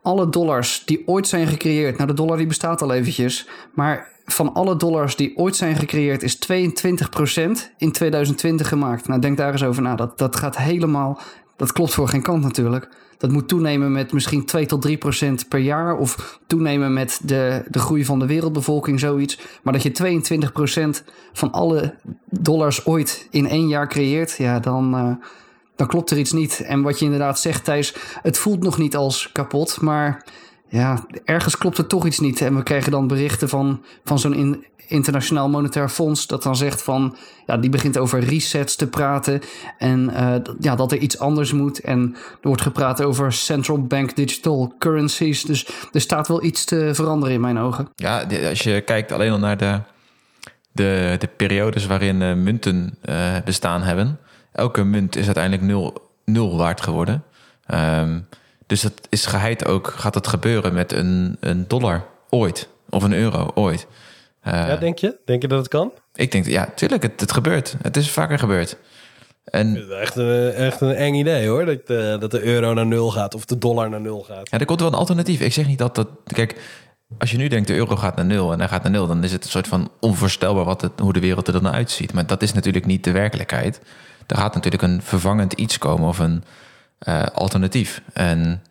[0.02, 4.54] alle dollars die ooit zijn gecreëerd, nou de dollar die bestaat al eventjes, maar van
[4.54, 6.38] alle dollars die ooit zijn gecreëerd is 22%
[7.76, 9.08] in 2020 gemaakt.
[9.08, 9.94] Nou denk daar eens over na.
[9.94, 11.20] Dat, dat gaat helemaal,
[11.58, 15.48] dat klopt voor geen kant natuurlijk dat moet toenemen met misschien 2 tot 3 procent
[15.48, 15.96] per jaar.
[15.96, 19.38] Of toenemen met de, de groei van de wereldbevolking, zoiets.
[19.62, 21.94] Maar dat je 22 procent van alle
[22.24, 25.12] dollars ooit in één jaar creëert, ja, dan, uh,
[25.76, 26.60] dan klopt er iets niet.
[26.60, 30.24] En wat je inderdaad zegt, Thijs, het voelt nog niet als kapot, maar
[30.68, 32.40] ja, ergens klopt er toch iets niet.
[32.40, 36.82] En we krijgen dan berichten van, van zo'n in, Internationaal Monetair Fonds dat dan zegt
[36.82, 39.40] van, ja, die begint over resets te praten
[39.78, 41.80] en uh, ja, dat er iets anders moet.
[41.80, 45.42] En er wordt gepraat over central bank digital currencies.
[45.42, 47.88] Dus er staat wel iets te veranderen in mijn ogen.
[47.94, 49.80] Ja, als je kijkt alleen al naar de,
[50.72, 54.18] de, de periodes waarin uh, munten uh, bestaan hebben.
[54.52, 57.24] Elke munt is uiteindelijk nul, nul waard geworden.
[57.74, 58.26] Um,
[58.68, 63.12] dus dat is geheid ook, gaat het gebeuren met een, een dollar ooit of een
[63.12, 63.86] euro ooit.
[64.46, 65.16] Uh, ja, denk je?
[65.24, 65.92] Denk je dat het kan?
[66.14, 67.76] Ik denk, ja, tuurlijk, het, het gebeurt.
[67.82, 68.76] Het is vaker gebeurd.
[69.44, 73.10] En, echt, een, echt een eng idee hoor, dat, de, dat de euro naar nul
[73.10, 74.50] gaat of de dollar naar nul gaat.
[74.50, 75.40] Ja, er komt wel een alternatief.
[75.40, 76.08] Ik zeg niet dat dat...
[76.26, 76.56] Kijk,
[77.18, 79.06] als je nu denkt de euro gaat naar nul en hij gaat naar nul...
[79.06, 82.12] dan is het een soort van onvoorstelbaar wat het, hoe de wereld er dan uitziet.
[82.12, 83.80] Maar dat is natuurlijk niet de werkelijkheid.
[84.26, 86.44] Er gaat natuurlijk een vervangend iets komen of een
[87.08, 88.02] uh, alternatief.
[88.12, 88.62] En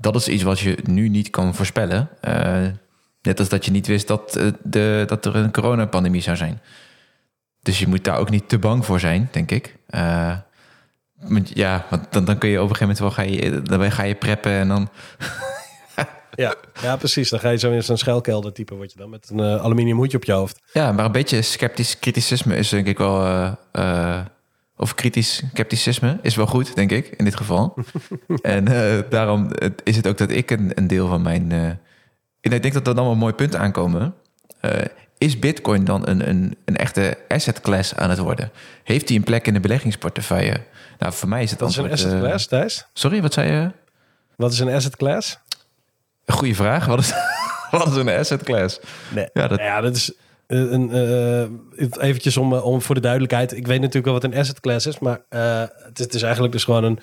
[0.00, 2.08] dat is iets wat je nu niet kan voorspellen.
[2.24, 2.66] Uh,
[3.22, 6.60] Net als dat je niet wist dat, eh, de, dat er een coronapandemie zou zijn.
[7.62, 9.76] Dus je moet daar ook niet te bang voor zijn, denk ik.
[9.90, 10.36] Uh,
[11.44, 14.02] ja, want dan, dan kun je op een gegeven moment wel ga je, dan ga
[14.02, 14.88] je preppen en dan.
[16.34, 17.28] ja, ja, precies.
[17.28, 20.16] Dan ga je zo in zo'n schuilkelder type, word je dan met een aluminium hoedje
[20.16, 20.60] op je hoofd.
[20.72, 23.56] Ja, maar een beetje sceptisch kriticisme is denk ik wel.
[24.80, 27.74] Of kritisch scepticisme is wel goed, denk ik, in dit geval.
[28.42, 28.64] en
[29.08, 29.50] daarom
[29.84, 31.52] is het ook dat ik een, een deel van mijn.
[32.40, 34.14] ik denk dat er dan wel mooie punten aankomen
[35.20, 38.50] is Bitcoin dan een, een, een echte asset class aan het worden?
[38.82, 40.60] Heeft hij een plek in de beleggingsportefeuille?
[40.98, 42.86] Nou, voor mij is het Wat is een asset class, Thijs?
[42.92, 43.70] Sorry, wat zei je?
[44.36, 45.38] Wat is een asset class?
[46.26, 46.86] Goeie vraag.
[46.86, 47.12] Wat is,
[47.70, 48.80] wat is een asset class?
[49.14, 49.28] Nee.
[49.32, 50.12] Ja, dat, ja, dat is
[50.56, 50.90] een,
[51.76, 53.56] uh, eventjes om, om voor de duidelijkheid.
[53.56, 56.22] Ik weet natuurlijk wel wat een asset class is, maar uh, het, is, het is
[56.22, 57.00] eigenlijk dus gewoon een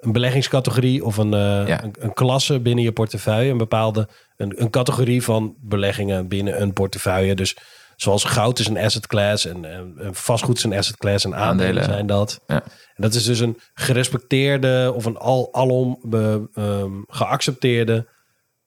[0.00, 3.50] een beleggingscategorie of een, uh, een, een, klasse binnen je portefeuille.
[3.50, 7.34] Een bepaalde een, een, categorie van beleggingen binnen een portefeuille.
[7.34, 7.56] Dus
[7.96, 11.84] zoals goud is een asset class en, en, vastgoed is een asset class en aandelen,
[11.84, 12.40] zijn dat.
[12.46, 12.62] Ja.
[12.94, 18.06] En dat is dus een gerespecteerde of een al, alom be, um, geaccepteerde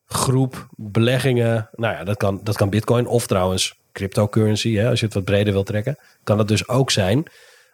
[0.05, 1.69] groep beleggingen.
[1.71, 4.76] Nou ja, dat kan, dat kan bitcoin of trouwens cryptocurrency.
[4.76, 7.26] Hè, als je het wat breder wilt trekken, kan dat dus ook zijn.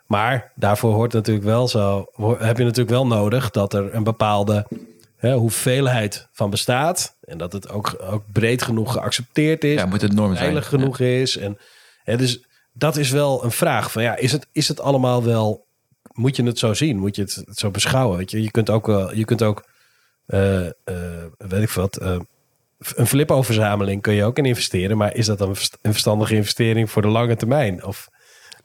[0.05, 2.05] Maar daarvoor hoort natuurlijk wel zo,
[2.37, 4.67] heb je natuurlijk wel nodig dat er een bepaalde
[5.15, 7.17] hè, hoeveelheid van bestaat.
[7.21, 9.79] En dat het ook, ook breed genoeg geaccepteerd is.
[9.79, 10.63] Ja, moet het norm zijn.
[10.63, 11.37] genoeg is.
[11.37, 11.57] En,
[12.03, 12.43] hè, dus
[12.73, 15.65] dat is wel een vraag van ja, is het, is het allemaal wel,
[16.13, 16.97] moet je het zo zien?
[16.97, 18.17] Moet je het, zo beschouwen?
[18.17, 19.65] Weet je, je kunt ook, uh, je kunt ook
[20.27, 20.71] uh, uh,
[21.37, 22.01] weet ik wat,
[22.95, 24.97] een flipo-verzameling kun je ook in investeren.
[24.97, 25.49] Maar is dat dan
[25.81, 27.85] een verstandige investering voor de lange termijn?
[27.85, 28.09] Of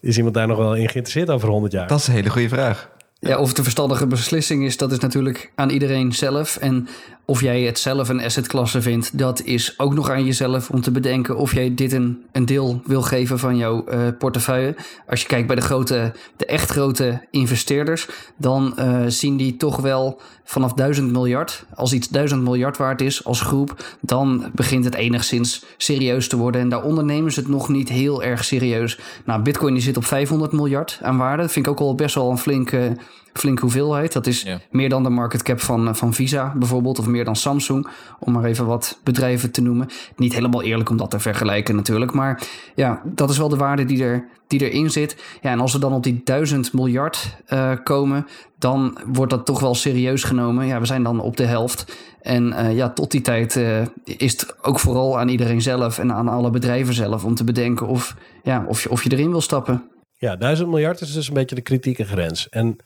[0.01, 1.89] is iemand daar nog wel in geïnteresseerd over 100 jaar?
[1.89, 2.93] Dat is een hele goede vraag.
[3.19, 6.57] Ja, of het een verstandige beslissing is, dat is natuurlijk aan iedereen zelf.
[6.57, 6.89] En
[7.25, 10.91] of jij het zelf een assetklasse vindt, dat is ook nog aan jezelf om te
[10.91, 14.75] bedenken of jij dit een, een deel wil geven van jouw uh, portefeuille.
[15.09, 19.77] Als je kijkt bij de grote, de echt grote investeerders, dan uh, zien die toch
[19.77, 21.65] wel vanaf 1000 miljard.
[21.75, 26.61] Als iets 1000 miljard waard is als groep, dan begint het enigszins serieus te worden.
[26.61, 28.99] En daaronder nemen ze het nog niet heel erg serieus.
[29.25, 31.43] Nou, Bitcoin die zit op 500 miljard aan waarde.
[31.43, 32.97] Dat vind ik ook al best wel een flinke
[33.39, 34.13] flinke hoeveelheid.
[34.13, 37.37] Dat is meer dan de market cap van, eh, van Visa bijvoorbeeld, of meer dan
[37.37, 39.89] Samsung, om maar even wat bedrijven te noemen.
[40.17, 42.43] Niet helemaal eerlijk om dat te vergelijken natuurlijk, maar
[42.75, 45.17] ja, dat is wel de waarde die, er, die erin zit.
[45.41, 48.27] Ja, en als we dan op die duizend miljard uh, komen,
[48.59, 50.67] dan wordt dat toch wel serieus genomen.
[50.67, 51.97] Ja, we zijn dan op de helft.
[52.21, 56.13] En uh, ja, tot die tijd uh, is het ook vooral aan iedereen zelf en
[56.13, 59.41] aan alle bedrijven zelf om te bedenken of, ja, of, je, of je erin wil
[59.41, 59.89] stappen.
[60.17, 62.49] Ja, duizend miljard is dus een beetje de kritieke grens.
[62.49, 62.77] En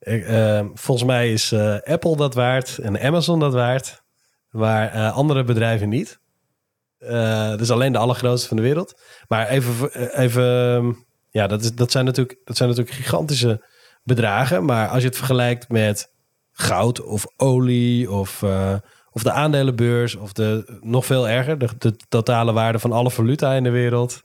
[0.00, 4.02] uh, volgens mij is uh, Apple dat waard en Amazon dat waard,
[4.50, 6.20] maar uh, andere bedrijven niet.
[7.56, 9.00] dus alleen de allergrootste van de wereld.
[9.28, 10.96] Maar even, even
[11.30, 13.64] ja, dat, is, dat, zijn natuurlijk, dat zijn natuurlijk gigantische
[14.02, 14.64] bedragen.
[14.64, 16.12] Maar als je het vergelijkt met
[16.52, 18.42] goud of olie of,
[19.10, 23.52] of de aandelenbeurs of de nog veel erger, de, de totale waarde van alle valuta
[23.52, 24.20] in de wereld.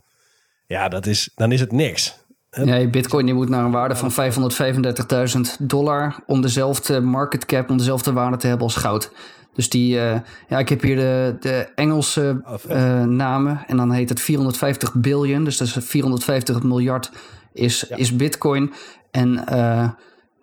[0.67, 2.20] Ja, dat is, dan is het niks.
[2.51, 7.77] Ja, Bitcoin die moet naar een waarde van 535.000 dollar om dezelfde market cap, om
[7.77, 9.11] dezelfde waarde te hebben als goud.
[9.53, 10.15] Dus die, uh,
[10.47, 15.43] ja, ik heb hier de, de Engelse uh, namen en dan heet het 450 billion,
[15.43, 17.11] dus dat is 450 miljard
[17.53, 17.95] is, ja.
[17.95, 18.73] is Bitcoin.
[19.11, 19.89] En uh,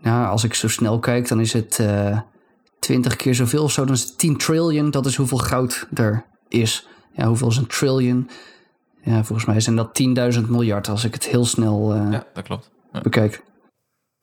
[0.00, 1.82] nou, als ik zo snel kijk, dan is het
[2.78, 6.24] 20 keer zoveel of zo, dan is het 10 trillion, dat is hoeveel goud er
[6.48, 6.88] is.
[7.12, 8.28] Ja, hoeveel is een trillion?
[9.02, 10.00] Ja, volgens mij zijn dat
[10.34, 12.70] 10.000 miljard als ik het heel snel uh, ja, dat klopt.
[12.92, 13.00] Ja.
[13.00, 13.42] bekijk.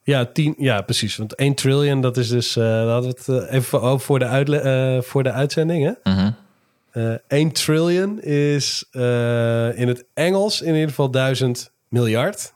[0.03, 1.15] Ja, 10, ja, precies.
[1.15, 4.63] Want 1 trillion, dat is dus, uh, hadden we het uh, even voor de, uitle
[4.95, 5.83] uh, voor de uitzending.
[5.85, 6.11] Hè?
[6.11, 6.35] Mm -hmm.
[7.27, 8.87] 1 trillion is
[9.75, 12.53] in het Engels in ieder geval 1000 miljard.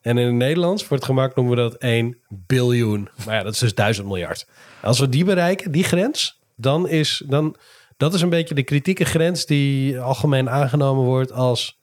[0.00, 3.08] En in het Nederlands, voor het gemak, noemen we dat 1 biljoen.
[3.26, 4.46] Maar ja, dat is dus 1000 miljard.
[4.82, 7.56] Als we die bereiken, die grens, dan is, dan,
[7.98, 11.78] dat is een beetje de kritieke grens die algemeen aangenomen wordt als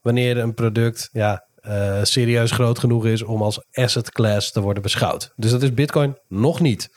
[0.00, 4.82] wanneer een product ja, uh, serieus groot genoeg is om als asset class te worden
[4.82, 5.32] beschouwd.
[5.36, 6.88] Dus dat is Bitcoin nog niet.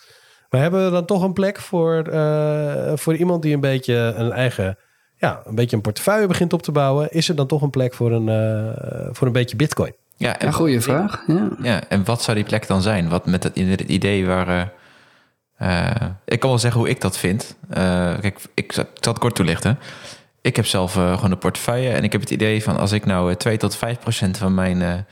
[0.49, 4.31] Maar hebben we dan toch een plek voor, uh, voor iemand die een beetje een
[4.31, 4.77] eigen,
[5.17, 7.11] ja, een beetje een portefeuille begint op te bouwen?
[7.11, 9.93] Is er dan toch een plek voor een, uh, voor een beetje Bitcoin?
[10.17, 11.23] Ja, een goede vraag.
[11.27, 11.49] Ja.
[11.61, 13.09] ja, en wat zou die plek dan zijn?
[13.09, 14.73] Wat met het, het idee waar
[15.61, 15.91] uh,
[16.25, 17.55] ik kan wel zeggen hoe ik dat vind.
[17.69, 17.75] Uh,
[18.19, 19.79] kijk, ik, zal het kort toelichten.
[20.41, 23.05] Ik heb zelf uh, gewoon een portefeuille en ik heb het idee van als ik
[23.05, 25.05] nou 2 tot 5 procent van mijn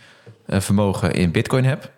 [0.48, 1.92] vermogen in bitcoin heb,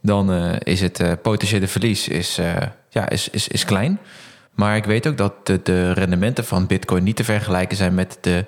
[0.00, 2.40] dan is het potentiële verlies is,
[2.88, 3.98] ja, is, is, is klein.
[4.54, 8.18] Maar ik weet ook dat de, de rendementen van Bitcoin niet te vergelijken zijn met
[8.20, 8.44] de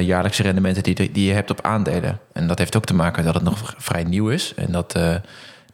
[0.00, 2.20] jaarlijkse rendementen die, die je hebt op aandelen.
[2.32, 4.54] En dat heeft ook te maken dat het nog vrij nieuw is.
[4.54, 4.94] En dat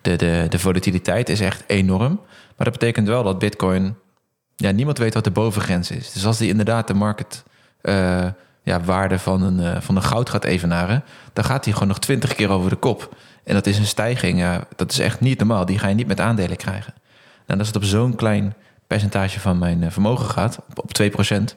[0.05, 2.21] de, de, de volatiliteit is echt enorm.
[2.57, 3.97] Maar dat betekent wel dat Bitcoin.
[4.57, 6.13] Ja, niemand weet wat de bovengrens is.
[6.13, 7.43] Dus als die inderdaad de market.
[7.83, 8.27] Uh,
[8.63, 11.05] ja, waarde van een, van een goud gaat evenaren.
[11.33, 13.17] dan gaat hij gewoon nog twintig keer over de kop.
[13.45, 14.45] En dat is een stijging.
[14.77, 15.65] Dat is echt niet normaal.
[15.65, 16.95] Die ga je niet met aandelen krijgen.
[17.47, 18.55] En als het op zo'n klein
[18.87, 21.57] percentage van mijn vermogen gaat, op, op 2%,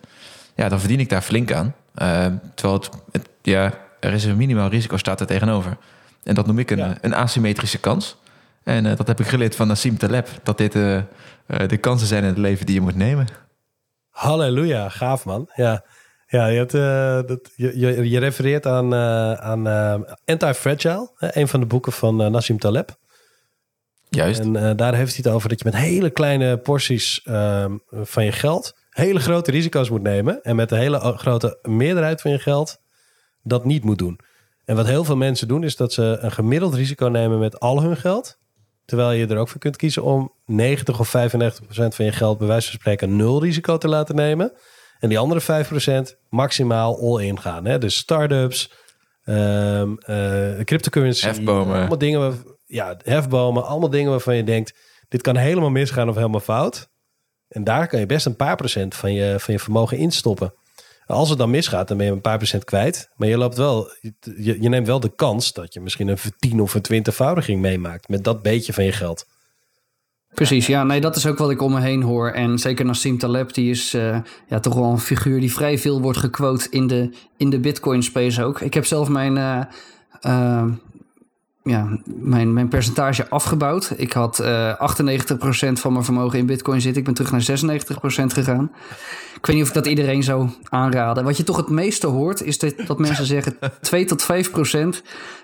[0.55, 1.75] ja, dan verdien ik daar flink aan.
[2.01, 2.25] Uh,
[2.55, 5.77] terwijl het, ja, er is een minimaal risico staat er tegenover.
[6.23, 8.17] En dat noem ik een, een asymmetrische kans.
[8.67, 10.27] En uh, dat heb ik geleerd van Nassim Taleb.
[10.43, 11.01] Dat dit uh,
[11.67, 13.27] de kansen zijn in het leven die je moet nemen.
[14.09, 15.49] Halleluja, gaaf man.
[15.53, 15.85] Ja,
[16.27, 16.71] ja je, hebt,
[17.27, 18.95] dat, je, je, je, refereert aan,
[19.41, 19.67] aan
[20.25, 21.11] Anti-Fragile.
[21.17, 22.95] een van de boeken van Nassim Taleb.
[24.09, 24.39] Juist.
[24.39, 28.31] En daar heeft hij het over dat je met hele kleine porties ehm, van je
[28.31, 30.43] geld hele grote risico's moet nemen.
[30.43, 32.81] En met een hele grote meerderheid van je geld
[33.43, 34.19] dat niet moet doen.
[34.65, 37.81] En wat heel veel mensen doen, is dat ze een gemiddeld risico nemen met al
[37.81, 38.37] hun geld.
[38.87, 42.37] Terwijl je er ook voor kunt kiezen om 90 of 95 procent van je geld,
[42.37, 44.51] bij wijze van spreken, nul risico te laten nemen.
[44.99, 47.65] En die andere 5 procent maximaal all-in gaan.
[47.65, 47.77] Hè?
[47.77, 48.71] Dus start-ups,
[49.25, 51.25] um, uh, cryptocurrency.
[51.25, 51.75] Hefbomen.
[51.75, 53.65] Allemaal dingen, ja, hefbomen.
[53.65, 54.73] Allemaal dingen waarvan je denkt,
[55.07, 56.89] dit kan helemaal misgaan of helemaal fout.
[57.47, 60.53] En daar kan je best een paar procent van je, van je vermogen instoppen.
[61.07, 63.09] Als het dan misgaat, dan ben je een paar procent kwijt.
[63.15, 63.91] Maar je loopt wel,
[64.37, 68.23] je, neemt wel de kans dat je misschien een tien of een twintigvoudiging meemaakt met
[68.23, 69.25] dat beetje van je geld.
[70.33, 72.29] Precies, ja, nee, dat is ook wat ik om me heen hoor.
[72.29, 76.01] En zeker Nassim Taleb, die is uh, ja, toch wel een figuur die vrij veel
[76.01, 78.61] wordt gequote in de, in de Bitcoin space ook.
[78.61, 79.61] Ik heb zelf mijn, uh,
[80.21, 80.65] uh,
[81.67, 83.93] ja, mijn, mijn percentage afgebouwd.
[83.95, 84.91] Ik had uh, eh,
[85.71, 86.99] 98% van mijn vermogen in bitcoin zitten.
[86.99, 87.81] Ik ben terug naar
[88.21, 88.71] 96% gegaan.
[89.35, 91.23] Ik weet niet of ik dat iedereen zou aanraden.
[91.23, 93.57] Wat je toch het meeste hoort, is dat, dat mensen zeggen...
[93.81, 94.27] 2 tot 5%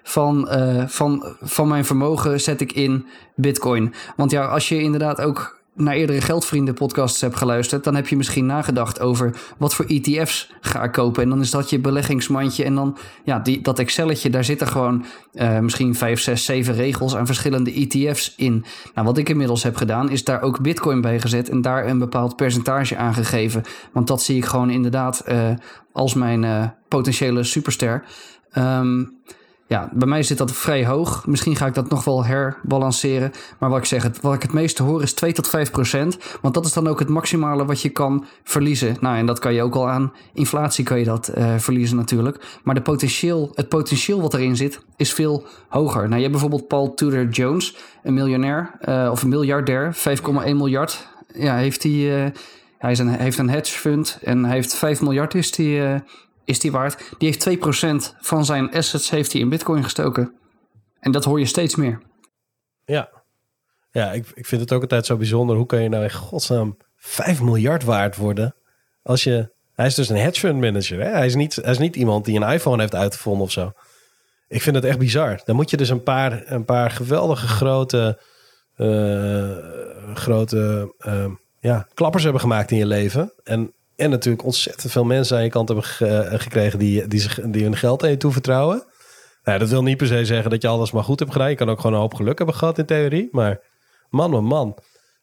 [0.04, 3.06] van, uh, van, van mijn vermogen zet ik in
[3.36, 3.94] bitcoin.
[4.16, 8.18] Want ja, als je inderdaad ook naar eerdere Geldvrienden podcasts hebt geluisterd, dan heb je
[8.18, 11.24] misschien nagedacht over wat voor ETF's ga ik kopen.
[11.24, 12.64] En dan is dat je beleggingsmandje.
[12.64, 17.16] En dan, ja, die, dat Excelletje, daar zitten gewoon uh, misschien vijf, zes, zeven regels
[17.16, 18.66] aan verschillende ETF's in.
[18.94, 22.00] Nou, wat ik inmiddels heb gedaan, is daar ook Bitcoin bij gezet en daar een
[22.00, 23.64] bepaald percentage aan gegeven.
[23.92, 25.50] Want dat zie ik gewoon inderdaad uh,
[25.92, 28.04] als mijn uh, potentiële superster.
[28.58, 29.22] Um,
[29.74, 31.26] ja, bij mij zit dat vrij hoog.
[31.26, 33.32] Misschien ga ik dat nog wel herbalanceren.
[33.60, 36.18] Maar wat ik zeg, wat ik het meeste hoor is 2 tot 5 procent.
[36.42, 38.98] Want dat is dan ook het maximale wat je kan verliezen.
[39.00, 42.60] Nou, en dat kan je ook al aan inflatie kan je dat uh, verliezen natuurlijk.
[42.64, 46.02] Maar de potentieel, het potentieel wat erin zit, is veel hoger.
[46.02, 51.08] Nou, je hebt bijvoorbeeld Paul Tudor Jones, een miljonair uh, of een miljardair, 5,1 miljard.
[51.34, 52.26] Ja, heeft hij.
[52.26, 52.32] Uh,
[52.78, 55.82] hij is een, heeft een hedge fund en hij heeft 5 miljard is die,
[56.46, 57.14] is die waard.
[57.18, 60.34] Die heeft 2% van zijn assets heeft hij in bitcoin gestoken.
[61.00, 62.02] En dat hoor je steeds meer.
[62.86, 63.24] Ja,
[63.92, 65.56] ja ik, ik vind het ook altijd zo bijzonder.
[65.56, 68.56] Hoe kan je nou in godsnaam 5 miljard waard worden?
[69.02, 71.00] Als je, hij is dus een hedge fund manager.
[71.00, 71.10] Hè?
[71.10, 73.72] Hij, is niet, hij is niet iemand die een iPhone heeft uitgevonden of zo.
[74.48, 75.42] Ik vind het echt bizar.
[75.46, 78.22] Dan moet je dus een paar, een paar geweldige grote,
[78.78, 79.58] uh,
[80.14, 81.26] grote uh,
[81.60, 83.34] ja, klappers hebben gemaakt in je leven.
[83.44, 87.40] En en natuurlijk ontzettend veel mensen aan je kant hebben eh, gekregen die, die, zich,
[87.46, 88.84] die hun geld aan je toevertrouwen.
[89.44, 91.50] Nou, dat wil niet per se zeggen dat je alles maar goed hebt gedaan.
[91.50, 93.30] Je kan ook gewoon een hoop geluk hebben gehad in theorie.
[93.32, 93.62] Maar
[94.10, 94.78] man, man.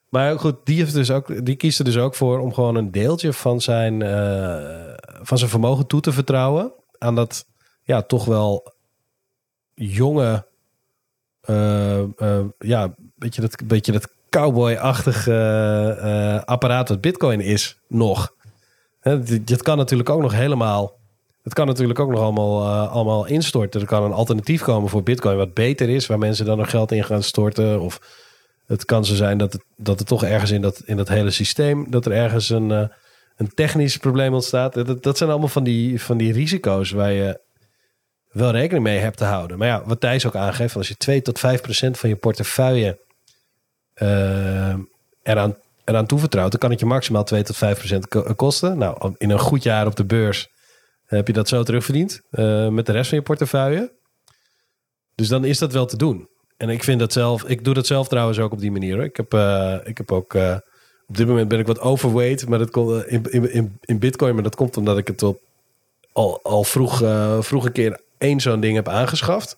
[0.09, 2.91] Maar goed, die, heeft dus ook, die kiest er dus ook voor om gewoon een
[2.91, 6.73] deeltje van zijn, uh, van zijn vermogen toe te vertrouwen.
[6.97, 7.45] Aan dat
[7.83, 8.73] ja, toch wel
[9.73, 10.47] jonge,
[11.49, 12.03] uh,
[12.57, 18.33] ja, beetje dat, beetje dat cowboy-achtige apparaat wat Bitcoin is nog.
[19.01, 20.99] Het kan natuurlijk ook nog helemaal.
[21.43, 23.81] Het kan natuurlijk ook nog allemaal, uh, allemaal instorten.
[23.81, 26.91] Er kan een alternatief komen voor Bitcoin wat beter is, waar mensen dan nog geld
[26.91, 27.79] in gaan storten.
[27.79, 27.99] Of
[28.65, 31.31] het kan zo zijn dat het, dat er toch ergens in dat, in dat hele
[31.31, 32.87] systeem, dat er ergens een, uh,
[33.35, 34.73] een technisch probleem ontstaat.
[34.73, 37.39] Dat, dat zijn allemaal van die, van die risico's waar je
[38.31, 39.57] wel rekening mee hebt te houden.
[39.57, 42.99] Maar ja, wat Thijs ook aangeeft, als je 2 tot 5 procent van je portefeuille
[43.95, 44.75] uh,
[45.23, 45.55] eraan
[45.91, 48.77] eraan toevertrouwt, dan kan het je maximaal 2 tot 5 procent kosten.
[48.77, 50.49] Nou, in een goed jaar op de beurs
[51.15, 53.93] heb je dat zo terugverdiend uh, met de rest van je portefeuille.
[55.15, 56.29] Dus dan is dat wel te doen.
[56.57, 59.03] En ik vind dat zelf, ik doe dat zelf trouwens ook op die manier.
[59.03, 60.57] Ik heb, uh, ik heb ook, uh,
[61.07, 64.43] op dit moment ben ik wat overweight, maar dat komt in, in, in Bitcoin, maar
[64.43, 65.39] dat komt omdat ik het op,
[66.11, 66.97] al, al vroeg,
[67.39, 69.57] vroeg een keer één zo'n ding heb aangeschaft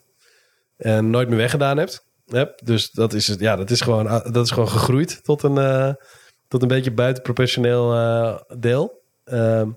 [0.77, 1.89] en nooit meer weggedaan heb.
[2.25, 2.59] heb.
[2.63, 5.57] Dus dat is, ja, dat is, gewoon, dat is gewoon gegroeid tot een
[6.53, 9.01] tot een beetje buitenprofessioneel uh, deel.
[9.23, 9.69] Ehm,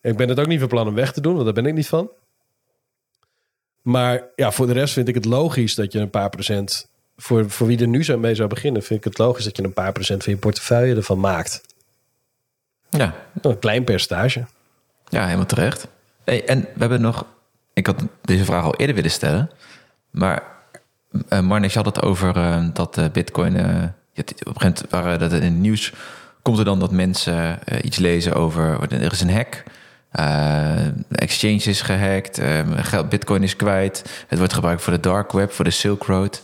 [0.00, 1.74] ik ben het ook niet van plan om weg te doen, want daar ben ik
[1.74, 2.10] niet van.
[3.82, 6.90] Maar ja, voor de rest vind ik het logisch dat je een paar procent...
[7.16, 9.62] Voor, voor wie er nu zo mee zou beginnen, vind ik het logisch dat je
[9.62, 11.60] een paar procent van je portefeuille ervan maakt.
[12.90, 13.14] Ja.
[13.40, 14.46] Een klein percentage.
[15.08, 15.88] Ja, helemaal terecht.
[16.24, 17.26] Hey, en we hebben nog...
[17.72, 19.50] Ik had deze vraag al eerder willen stellen.
[20.10, 20.42] Maar
[21.28, 23.94] uh, Marnix had het over uh, dat uh, bitcoin...
[24.16, 25.92] op een gegeven moment in het nieuws...
[26.42, 28.92] komt er dan dat mensen iets lezen over...
[28.92, 29.62] er is een hack...
[31.10, 32.40] exchange is gehackt,
[33.08, 34.24] bitcoin is kwijt...
[34.26, 36.42] het wordt gebruikt voor de dark web, voor de Silk Road.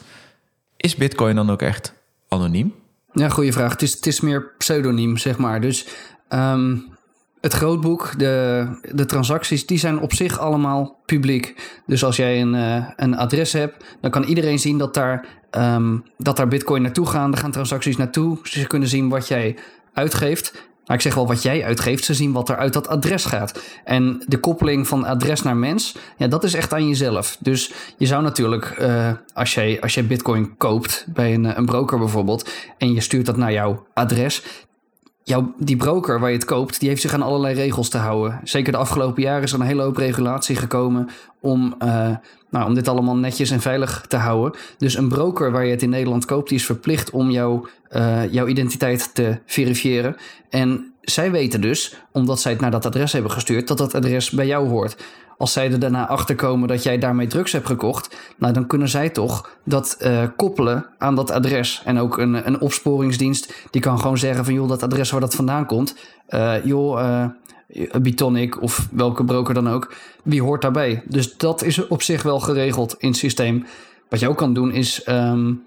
[0.76, 1.92] Is bitcoin dan ook echt
[2.28, 2.74] anoniem?
[3.12, 3.70] Ja, goede vraag.
[3.72, 5.60] Het is, het is meer pseudoniem, zeg maar.
[5.60, 5.86] Dus
[6.28, 6.86] um,
[7.40, 11.78] het grootboek, de, de transacties, die zijn op zich allemaal publiek.
[11.86, 16.04] Dus als jij een, uh, een adres hebt, dan kan iedereen zien dat daar, um,
[16.16, 17.32] dat daar bitcoin naartoe gaan.
[17.32, 18.38] Er gaan transacties naartoe.
[18.42, 19.56] Ze kunnen zien wat jij
[19.92, 20.52] uitgeeft.
[20.88, 23.62] Nou, ik zeg wel wat jij uitgeeft, ze zien wat er uit dat adres gaat.
[23.84, 27.36] En de koppeling van adres naar mens, ja, dat is echt aan jezelf.
[27.40, 31.98] Dus je zou natuurlijk, uh, als, jij, als jij bitcoin koopt bij een, een broker
[31.98, 34.42] bijvoorbeeld, en je stuurt dat naar jouw adres,
[35.28, 38.40] jouw, die broker waar je het koopt, die heeft zich aan allerlei regels te houden.
[38.44, 41.08] Zeker de afgelopen jaren is er een hele hoop regulatie gekomen
[41.40, 42.10] om, uh,
[42.50, 44.60] nou, om dit allemaal netjes en veilig te houden.
[44.78, 48.32] Dus een broker waar je het in Nederland koopt, die is verplicht om jou, uh,
[48.32, 50.16] jouw identiteit te verifiëren.
[50.50, 54.30] En zij weten dus, omdat zij het naar dat adres hebben gestuurd, dat dat adres
[54.30, 54.96] bij jou hoort.
[55.38, 58.88] Als zij er daarna achter komen dat jij daarmee drugs hebt gekocht, nou dan kunnen
[58.88, 61.82] zij toch dat uh, koppelen aan dat adres.
[61.84, 65.34] En ook een, een opsporingsdienst die kan gewoon zeggen van joh, dat adres waar dat
[65.34, 65.94] vandaan komt,
[66.28, 67.24] uh, joh, uh,
[68.02, 71.02] Bitonic of welke broker dan ook, wie hoort daarbij?
[71.06, 73.66] Dus dat is op zich wel geregeld in het systeem.
[74.08, 75.62] Wat je ook kan doen is um,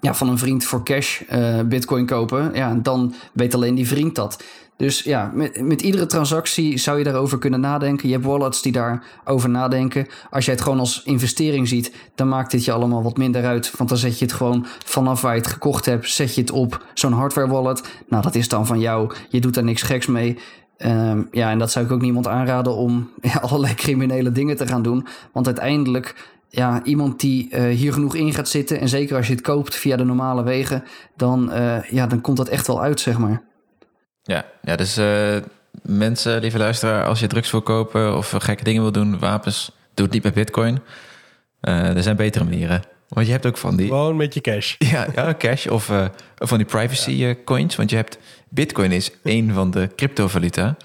[0.00, 2.50] ja, van een vriend voor cash uh, bitcoin kopen.
[2.54, 4.42] Ja, dan weet alleen die vriend dat.
[4.80, 8.08] Dus ja, met, met iedere transactie zou je daarover kunnen nadenken.
[8.08, 10.06] Je hebt wallets die daarover nadenken.
[10.30, 13.72] Als jij het gewoon als investering ziet, dan maakt dit je allemaal wat minder uit.
[13.76, 16.50] Want dan zet je het gewoon vanaf waar je het gekocht hebt, zet je het
[16.50, 17.82] op zo'n hardware wallet.
[18.08, 19.12] Nou, dat is dan van jou.
[19.28, 20.38] Je doet daar niks geks mee.
[20.78, 24.66] Um, ja, en dat zou ik ook niemand aanraden om ja, allerlei criminele dingen te
[24.66, 25.06] gaan doen.
[25.32, 26.14] Want uiteindelijk
[26.50, 28.80] ja, iemand die uh, hier genoeg in gaat zitten.
[28.80, 30.84] En zeker als je het koopt via de normale wegen,
[31.16, 33.42] dan, uh, ja, dan komt dat echt wel uit, zeg maar.
[34.22, 35.36] Ja, ja dus uh,
[35.82, 40.04] mensen, lieve luisteraar, als je drugs wil kopen of gekke dingen wil doen, wapens, doe
[40.04, 40.80] het niet met bitcoin.
[41.60, 42.82] er zijn betere manieren.
[43.08, 43.86] Want je hebt ook van die...
[43.86, 44.74] Gewoon met je cash.
[44.92, 45.92] Ja, ja cash of
[46.34, 47.34] van die privacy ja.
[47.44, 47.76] coins.
[47.76, 48.18] Want je hebt...
[48.48, 50.76] Bitcoin is één van de cryptovaluta.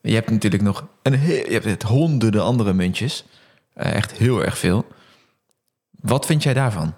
[0.00, 3.24] je hebt natuurlijk nog een heel, je hebt honderden andere muntjes.
[3.78, 4.86] Uh, echt heel erg veel.
[5.90, 6.94] Wat vind jij daarvan?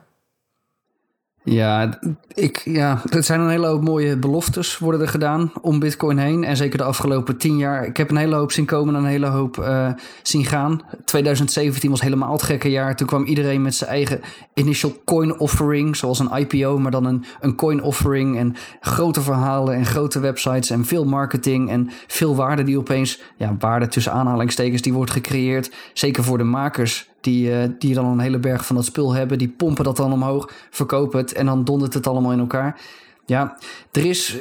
[1.45, 1.99] Ja,
[2.35, 6.45] ik, ja, er zijn een hele hoop mooie beloftes worden er gedaan om Bitcoin heen.
[6.45, 7.87] En zeker de afgelopen tien jaar.
[7.87, 10.83] Ik heb een hele hoop zien komen en een hele hoop uh, zien gaan.
[11.05, 12.97] 2017 was helemaal het gekke jaar.
[12.97, 14.21] Toen kwam iedereen met zijn eigen
[14.55, 15.97] initial coin offering.
[15.97, 18.39] Zoals een IPO, maar dan een, een coin offering.
[18.39, 21.71] En grote verhalen en grote websites en veel marketing.
[21.71, 25.73] En veel waarde die opeens, ja, waarde tussen aanhalingstekens, die wordt gecreëerd.
[25.93, 29.39] Zeker voor de makers die, uh, die dan een hele berg van dat spul hebben.
[29.39, 32.81] Die pompen dat dan omhoog, verkopen het en dan dondert het allemaal in elkaar.
[33.27, 33.57] Ja,
[33.93, 34.37] er is,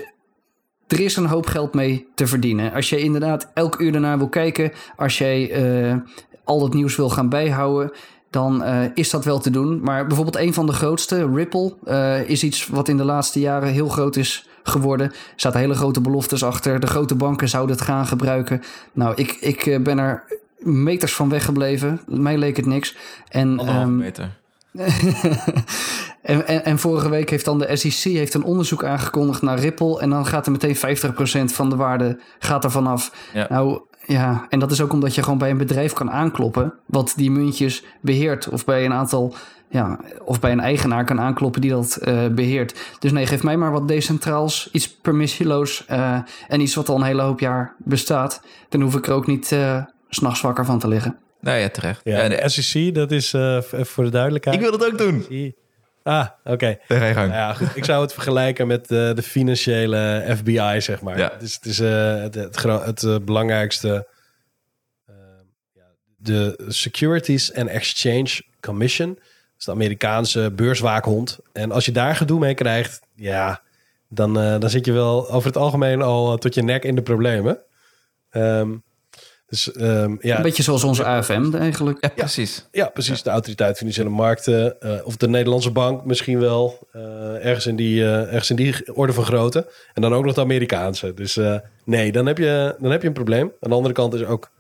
[0.88, 2.74] er is een hoop geld mee te verdienen.
[2.74, 5.96] Als je inderdaad elk uur ernaar wil kijken, als jij uh,
[6.44, 7.92] al dat nieuws wil gaan bijhouden,
[8.30, 9.82] dan uh, is dat wel te doen.
[9.82, 11.76] Maar bijvoorbeeld een van de grootste, Ripple,
[12.28, 15.08] is iets wat in de laatste jaren heel groot is geworden.
[15.08, 16.80] Er zaten hele grote beloftes achter.
[16.80, 18.62] De grote banken zouden het gaan gebruiken.
[18.94, 20.24] Nou, ik, ik ben er
[20.60, 22.02] meters van weggebleven.
[22.08, 22.96] Mij leek het niks.
[23.30, 24.38] En, um, meter.
[26.22, 30.00] en, en, en, vorige week heeft dan de SEC heeft een onderzoek aangekondigd naar Ripple.
[30.00, 30.80] En dan gaat er meteen 50%
[31.54, 33.30] van de waarde gaat er vanaf.
[33.34, 33.48] Ja.
[33.50, 36.74] Nou ja, en dat is ook omdat je gewoon bij een bedrijf kan aankloppen.
[36.86, 38.50] wat die muntjes beheert.
[38.50, 39.36] Of bij een aantal.
[39.72, 42.96] Ja, of bij een eigenaar kan aankloppen die dat uh, beheert.
[43.00, 47.04] Dus nee, geef mij maar wat decentraals, iets permissieloos uh, en iets wat al een
[47.04, 48.42] hele hoop jaar bestaat.
[48.70, 51.18] Dan hoef ik er ook niet uh, s'nachts wakker van te liggen.
[51.42, 52.02] Nou ja, terecht.
[52.04, 54.56] Ja, de SEC, dat is uh, voor de duidelijkheid.
[54.56, 55.26] Ik wil dat ook doen.
[56.04, 56.78] Ah, oké.
[56.88, 57.14] Okay.
[57.16, 57.76] Nou ja, goed.
[57.76, 61.18] Ik zou het vergelijken met uh, de financiële FBI, zeg maar.
[61.18, 61.32] Ja.
[61.34, 64.08] Het is, het, is uh, het, het, het, belangrijkste.
[66.18, 69.14] de Securities and Exchange Commission.
[69.14, 71.40] Dat is de Amerikaanse beurswaakhond.
[71.54, 73.62] En als je daar gedoe mee krijgt, ja,
[74.08, 77.60] dan, dan zit je wel over het algemeen al tot je nek in de problemen.
[78.32, 78.84] Um,
[79.50, 80.38] Dus um, ja.
[80.38, 81.98] Een beetje zoals onze AFM eigenlijk.
[82.02, 82.68] Ja, precies.
[82.72, 83.24] Ja, precies.
[83.24, 84.76] De autoriteit financiële markten.
[84.80, 86.88] Uh, of de Nederlandse bank misschien wel.
[86.96, 89.72] Uh, ergens, in die, uh, ergens in die orde van grootte.
[89.94, 91.14] En dan ook nog de Amerikaanse.
[91.14, 91.40] Dus
[91.84, 93.52] nee, dan heb, je, dan heb je een probleem.
[93.60, 94.52] Aan de andere kant is ook...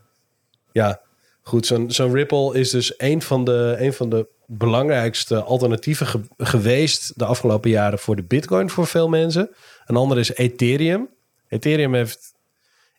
[0.72, 1.02] Ja,
[1.42, 1.66] goed.
[1.66, 7.12] Zo'n zo'n Ripple is dus een van de, een van de belangrijkste alternatieven ge geweest...
[7.16, 9.50] de afgelopen jaren voor de bitcoin voor veel mensen.
[9.86, 11.10] Een ander is Ethereum.
[11.48, 12.34] Ethereum heeft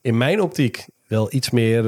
[0.01, 1.84] in mijn optiek wel iets meer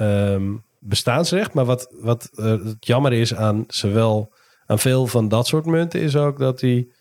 [0.00, 0.38] uh,
[0.78, 1.52] bestaansrecht.
[1.52, 4.32] Maar wat, wat uh, het jammer is aan zowel
[4.66, 6.92] aan veel van dat soort munten, is ook dat die,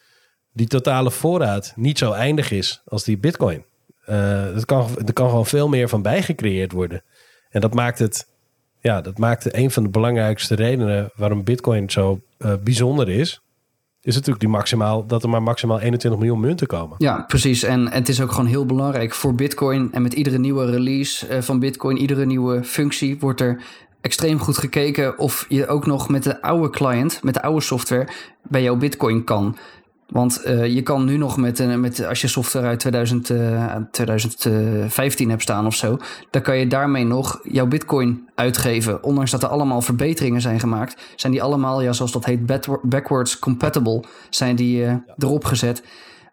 [0.52, 3.66] die totale voorraad niet zo eindig is als die bitcoin.
[4.10, 7.04] Uh, kan, er kan gewoon veel meer van bijgecreëerd worden.
[7.50, 8.28] En dat maakt het,
[8.80, 13.42] ja, dat maakt een van de belangrijkste redenen waarom bitcoin zo uh, bijzonder is
[14.06, 16.96] is natuurlijk die maximaal, dat er maar maximaal 21 miljoen munten komen.
[16.98, 17.64] Ja, precies.
[17.64, 19.90] En het is ook gewoon heel belangrijk voor Bitcoin.
[19.92, 23.62] En met iedere nieuwe release eh, van Bitcoin, iedere nieuwe functie, wordt er
[24.02, 28.08] extreem goed gekeken of je ook nog met de oude client, met de oude software,
[28.44, 29.58] bij jouw Bitcoin kan.
[30.08, 35.30] Want uh, je kan nu nog met, met als je software uit 2000, uh, 2015
[35.30, 35.98] hebt staan of zo,
[36.30, 39.04] dan kan je daarmee nog jouw bitcoin uitgeven.
[39.04, 43.40] Ondanks dat er allemaal verbeteringen zijn gemaakt, zijn die allemaal, ja, zoals dat heet, backwards
[43.40, 45.84] compatible, zijn die erop gezet.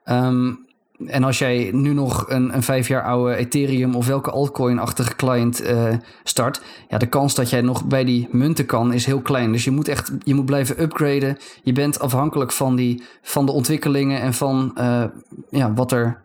[0.05, 0.67] Um,
[1.07, 5.63] en als jij nu nog een, een vijf jaar oude Ethereum of welke altcoin-achtige client
[5.63, 5.85] uh,
[6.23, 9.53] start, ja, de kans dat jij nog bij die munten kan is heel klein.
[9.53, 11.37] Dus je moet echt je moet blijven upgraden.
[11.63, 15.05] Je bent afhankelijk van, die, van de ontwikkelingen en van uh,
[15.51, 16.23] ja, wat er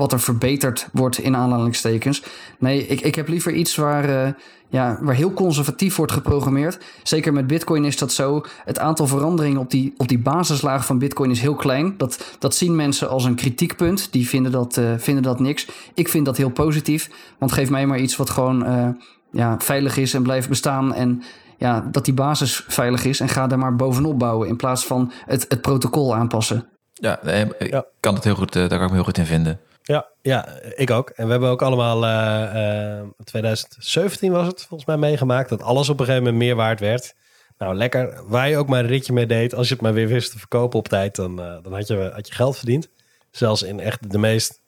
[0.00, 2.22] wat er verbeterd wordt in aanhalingstekens.
[2.58, 4.32] Nee, ik, ik heb liever iets waar, uh,
[4.68, 6.78] ja, waar heel conservatief wordt geprogrammeerd.
[7.02, 8.42] Zeker met Bitcoin is dat zo.
[8.64, 11.94] Het aantal veranderingen op die, op die basislaag van Bitcoin is heel klein.
[11.96, 14.12] Dat, dat zien mensen als een kritiekpunt.
[14.12, 15.68] Die vinden dat, uh, vinden dat niks.
[15.94, 17.10] Ik vind dat heel positief.
[17.38, 18.88] Want geef mij maar iets wat gewoon uh,
[19.30, 20.94] ja, veilig is en blijft bestaan.
[20.94, 21.22] En
[21.58, 23.20] ja, dat die basis veilig is.
[23.20, 24.48] En ga daar maar bovenop bouwen.
[24.48, 26.68] In plaats van het, het protocol aanpassen.
[26.92, 27.22] Ja,
[27.58, 29.60] ik kan het heel goed, daar kan ik me heel goed in vinden.
[29.82, 31.10] Ja, ja, ik ook.
[31.10, 35.88] En we hebben ook allemaal, uh, uh, 2017 was het volgens mij meegemaakt, dat alles
[35.88, 37.14] op een gegeven moment meer waard werd.
[37.58, 38.22] Nou, lekker.
[38.26, 40.38] Waar je ook maar een ritje mee deed, als je het maar weer wist te
[40.38, 42.88] verkopen op tijd, dan, uh, dan had, je, had je geld verdiend.
[43.30, 44.60] Zelfs in echt de meest...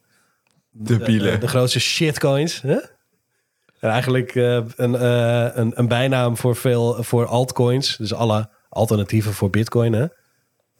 [0.70, 2.60] De, de, de grootste shitcoins.
[2.60, 2.78] Hè?
[3.80, 7.96] En eigenlijk een, een, een bijnaam voor veel voor altcoins.
[7.96, 9.92] Dus alle alternatieven voor bitcoin.
[9.92, 10.06] Hè?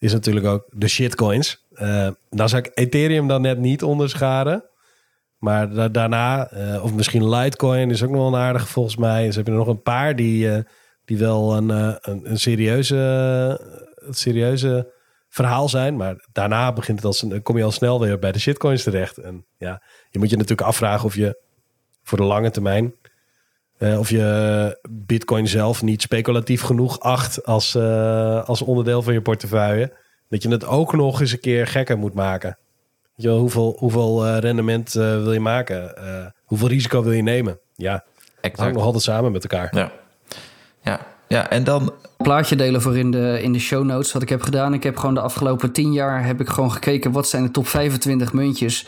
[0.03, 1.67] Is natuurlijk ook de shitcoins.
[1.73, 4.65] Uh, nou zou ik Ethereum dan net niet onderscharen.
[5.39, 9.27] Maar da daarna, uh, of misschien Litecoin is ook nog een aardige volgens mij.
[9.27, 10.59] Dus heb je er nog een paar die, uh,
[11.05, 13.61] die wel een, een, een, serieuze,
[14.11, 14.93] serieuze
[15.29, 15.97] verhaal zijn.
[15.97, 19.19] Maar daarna begint het als een, kom je al snel weer bij de shitcoins terecht.
[19.19, 21.41] En ja, je moet je natuurlijk afvragen of je
[22.03, 22.95] voor de lange termijn...
[23.99, 27.77] of je bitcoin zelf niet speculatief genoeg acht als,
[28.47, 29.93] als onderdeel van je portefeuille
[30.33, 32.59] dat je het ook nog eens een keer gekker moet maken.
[33.15, 35.95] Je, hoeveel hoeveel uh, rendement uh, wil je maken?
[35.99, 37.59] Uh, hoeveel risico wil je nemen?
[37.75, 38.05] Ja,
[38.41, 38.59] exact.
[38.59, 39.77] hangt nog altijd samen met elkaar.
[39.77, 39.93] Ja,
[40.83, 41.01] ja.
[41.29, 41.93] ja en dan...
[42.17, 44.75] Plaatje delen voor in de, in de show notes wat ik heb gedaan.
[44.75, 47.13] Ik heb gewoon de afgelopen tien jaar heb ik gewoon gekeken...
[47.13, 48.87] wat zijn de top 25 muntjes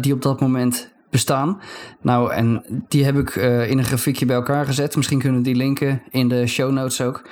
[0.00, 1.60] die op dat moment bestaan.
[2.00, 4.96] Nou, en die heb ik in een grafiekje bij elkaar gezet.
[4.96, 7.22] Misschien kunnen die linken in de show notes ook.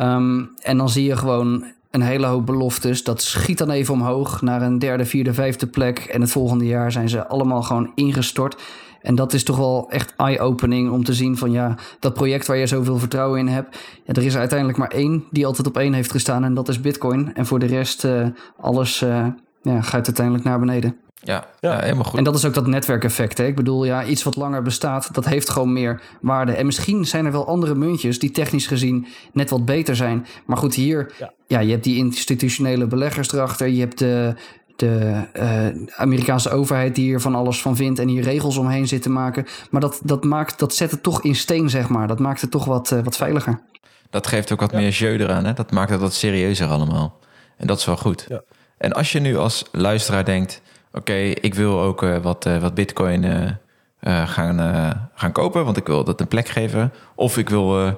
[0.00, 3.04] Um, en dan zie je gewoon een hele hoop beloftes.
[3.04, 5.98] Dat schiet dan even omhoog naar een derde, vierde, vijfde plek.
[5.98, 8.62] En het volgende jaar zijn ze allemaal gewoon ingestort.
[9.02, 12.56] En dat is toch wel echt eye-opening om te zien van ja, dat project waar
[12.56, 13.78] je zoveel vertrouwen in hebt.
[14.04, 16.80] Ja, er is uiteindelijk maar één die altijd op één heeft gestaan en dat is
[16.80, 17.34] Bitcoin.
[17.34, 18.26] En voor de rest, uh,
[18.60, 19.26] alles uh,
[19.62, 20.96] ja, gaat uiteindelijk naar beneden.
[21.22, 22.18] Ja, ja, helemaal goed.
[22.18, 23.38] En dat is ook dat netwerkeffect.
[23.38, 23.46] Hè?
[23.46, 26.52] Ik bedoel, ja, iets wat langer bestaat, dat heeft gewoon meer waarde.
[26.52, 30.26] En misschien zijn er wel andere muntjes die technisch gezien net wat beter zijn.
[30.46, 33.68] Maar goed, hier, ja, ja je hebt die institutionele beleggers erachter.
[33.68, 34.34] Je hebt de,
[34.76, 39.02] de uh, Amerikaanse overheid die hier van alles van vindt en hier regels omheen zit
[39.02, 39.46] te maken.
[39.70, 42.06] Maar dat, dat, maakt, dat zet het toch in steen, zeg maar.
[42.06, 43.60] Dat maakt het toch wat, uh, wat veiliger.
[44.10, 44.78] Dat geeft ook wat ja.
[44.78, 45.44] meer jeu eraan.
[45.44, 45.52] Hè?
[45.52, 47.18] Dat maakt het wat serieuzer allemaal.
[47.56, 48.26] En dat is wel goed.
[48.28, 48.42] Ja.
[48.78, 50.62] En als je nu als luisteraar denkt
[50.98, 54.58] okay, ik wil ook uh, wat, uh, wat bitcoin uh, gaan,
[55.14, 56.92] gaan kopen, want ik wil dat een plek geven.
[57.14, 57.96] Of ik wil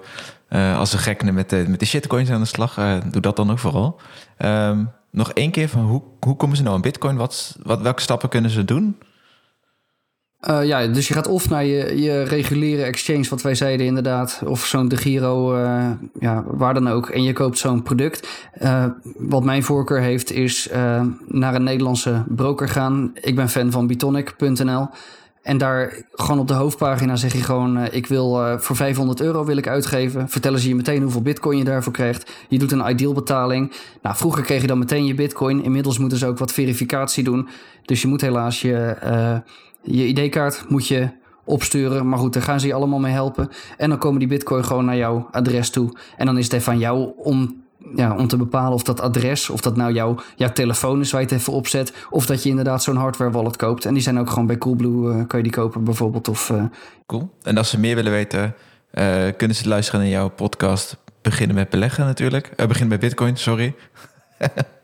[0.77, 3.59] als een gek met, de, met de shitcoins aan de slag, doe dat dan ook
[3.59, 4.01] vooral.
[4.39, 7.17] Um, nog één keer van hoe, hoe komen ze nou aan bitcoin?
[7.17, 8.99] Wat, wat, welke stappen kunnen ze doen?
[10.49, 14.43] Uh, ja, dus je gaat of naar je, je reguliere exchange, wat wij zeiden inderdaad,
[14.45, 18.29] of zo'n de Giro, uh, ja, waar dan ook, en je koopt zo'n product.
[18.63, 18.85] Uh,
[19.19, 20.69] wat mijn voorkeur heeft, is
[21.27, 23.11] naar een Nederlandse broker gaan.
[23.15, 24.89] Ik ben fan van bitonic.nl.
[25.43, 29.57] En daar gewoon op de hoofdpagina zeg je gewoon: ik wil voor 500 euro wil
[29.57, 30.29] ik uitgeven.
[30.29, 32.31] Vertellen ze je meteen hoeveel bitcoin je daarvoor krijgt.
[32.49, 33.73] Je doet een ideal betaling.
[34.03, 35.63] Nou, vroeger kreeg je dan meteen je bitcoin.
[35.63, 37.49] Inmiddels moeten ze ook wat verificatie doen.
[37.85, 38.97] Dus je moet helaas je,
[39.83, 41.09] je ID-kaart moet je
[41.45, 42.09] opsturen.
[42.09, 43.49] Maar goed, daar gaan ze je allemaal mee helpen.
[43.77, 45.97] En dan komen die bitcoin gewoon naar jouw adres toe.
[46.17, 47.61] En dan is het even aan jou om
[47.95, 51.21] ja, om te bepalen of dat adres, of dat nou jouw, jouw telefoon is waar
[51.21, 53.85] je het even opzet, of dat je inderdaad zo'n hardware wallet koopt.
[53.85, 56.29] En die zijn ook gewoon bij Coolblue, uh, kan je die kopen bijvoorbeeld.
[56.29, 56.65] Of, uh...
[57.07, 57.31] Cool.
[57.43, 58.55] En als ze meer willen weten,
[58.93, 60.97] uh, kunnen ze luisteren naar jouw podcast.
[61.23, 62.53] Beginnen met beleggen natuurlijk.
[62.57, 63.75] beginnen met Bitcoin, sorry.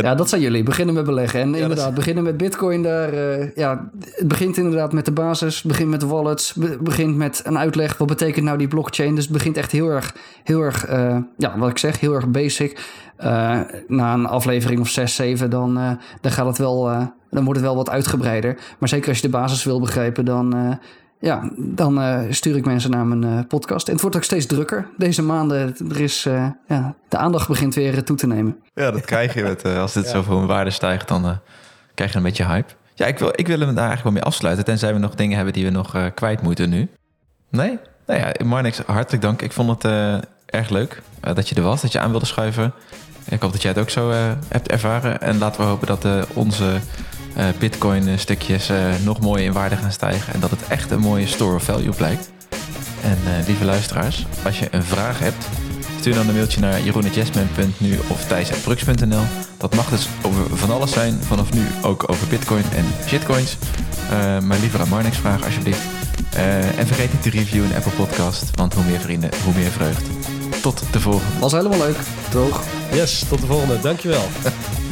[0.00, 0.62] Ja, dat zijn jullie.
[0.62, 1.40] Beginnen met beleggen.
[1.40, 2.82] En inderdaad, beginnen met bitcoin.
[2.82, 5.62] Daar, uh, ja, het begint inderdaad met de basis.
[5.62, 6.54] Begint met wallets.
[6.80, 7.96] Begint met een uitleg.
[7.96, 9.14] Wat betekent nou die blockchain?
[9.14, 12.28] Dus het begint echt heel erg, heel erg uh, ja, wat ik zeg, heel erg
[12.28, 12.78] basic.
[13.20, 16.84] Uh, na een aflevering of 6, 7, dan, dan gaat het wel,
[17.30, 18.58] dan wordt het wel wat uitgebreider.
[18.78, 20.78] Maar zeker als je de basis wil begrijpen, dan
[21.20, 23.86] ja, dan uh, stuur ik mensen naar mijn uh, podcast.
[23.86, 25.76] En het wordt ook steeds drukker deze maanden.
[25.90, 28.56] Er is, uh, ja, de aandacht begint weer toe te nemen.
[28.74, 30.10] Ja, dat krijg je met, als dit ja.
[30.10, 31.38] zoveel in waarde stijgt, dan
[31.94, 32.72] krijg je een beetje hype.
[32.94, 34.64] Ja, ik wil, ik wil hem daar eigenlijk wel mee afsluiten.
[34.64, 36.88] Tenzij we nog dingen hebben die we nog kwijt moeten nu.
[37.50, 37.78] Nee?
[38.06, 39.42] Nou ja, Marnix, hartelijk dank.
[39.42, 39.92] Ik vond het
[40.46, 42.72] erg leuk dat je er was, dat je aan wilde schuiven.
[43.28, 44.10] Ik hoop dat jij het ook zo
[44.48, 45.20] hebt ervaren.
[45.20, 46.80] En laten we hopen dat onze uh,
[47.58, 50.34] bitcoin stukjes uh, nog mooier in waarde gaan stijgen.
[50.34, 52.30] En dat het echt een mooie store of value blijkt.
[53.02, 55.46] En uh, lieve luisteraars, als je een vraag hebt,
[55.98, 59.22] stuur dan een mailtje naar jeroenetjesman.nu of thijs.brux.nl.
[59.56, 63.56] Dat mag dus over van alles zijn, vanaf nu ook over bitcoin en shitcoins.
[64.42, 65.82] maar liever aan Marnix vragen alsjeblieft.
[66.76, 70.02] en vergeet niet te reviewen in Apple Podcast, want hoe meer vrienden, hoe meer vreugd.
[70.62, 71.38] Tot de volgende.
[71.40, 71.96] Was helemaal leuk.
[72.30, 72.62] Droog.
[72.92, 73.80] Yes, tot de volgende.
[73.80, 74.24] Dankjewel.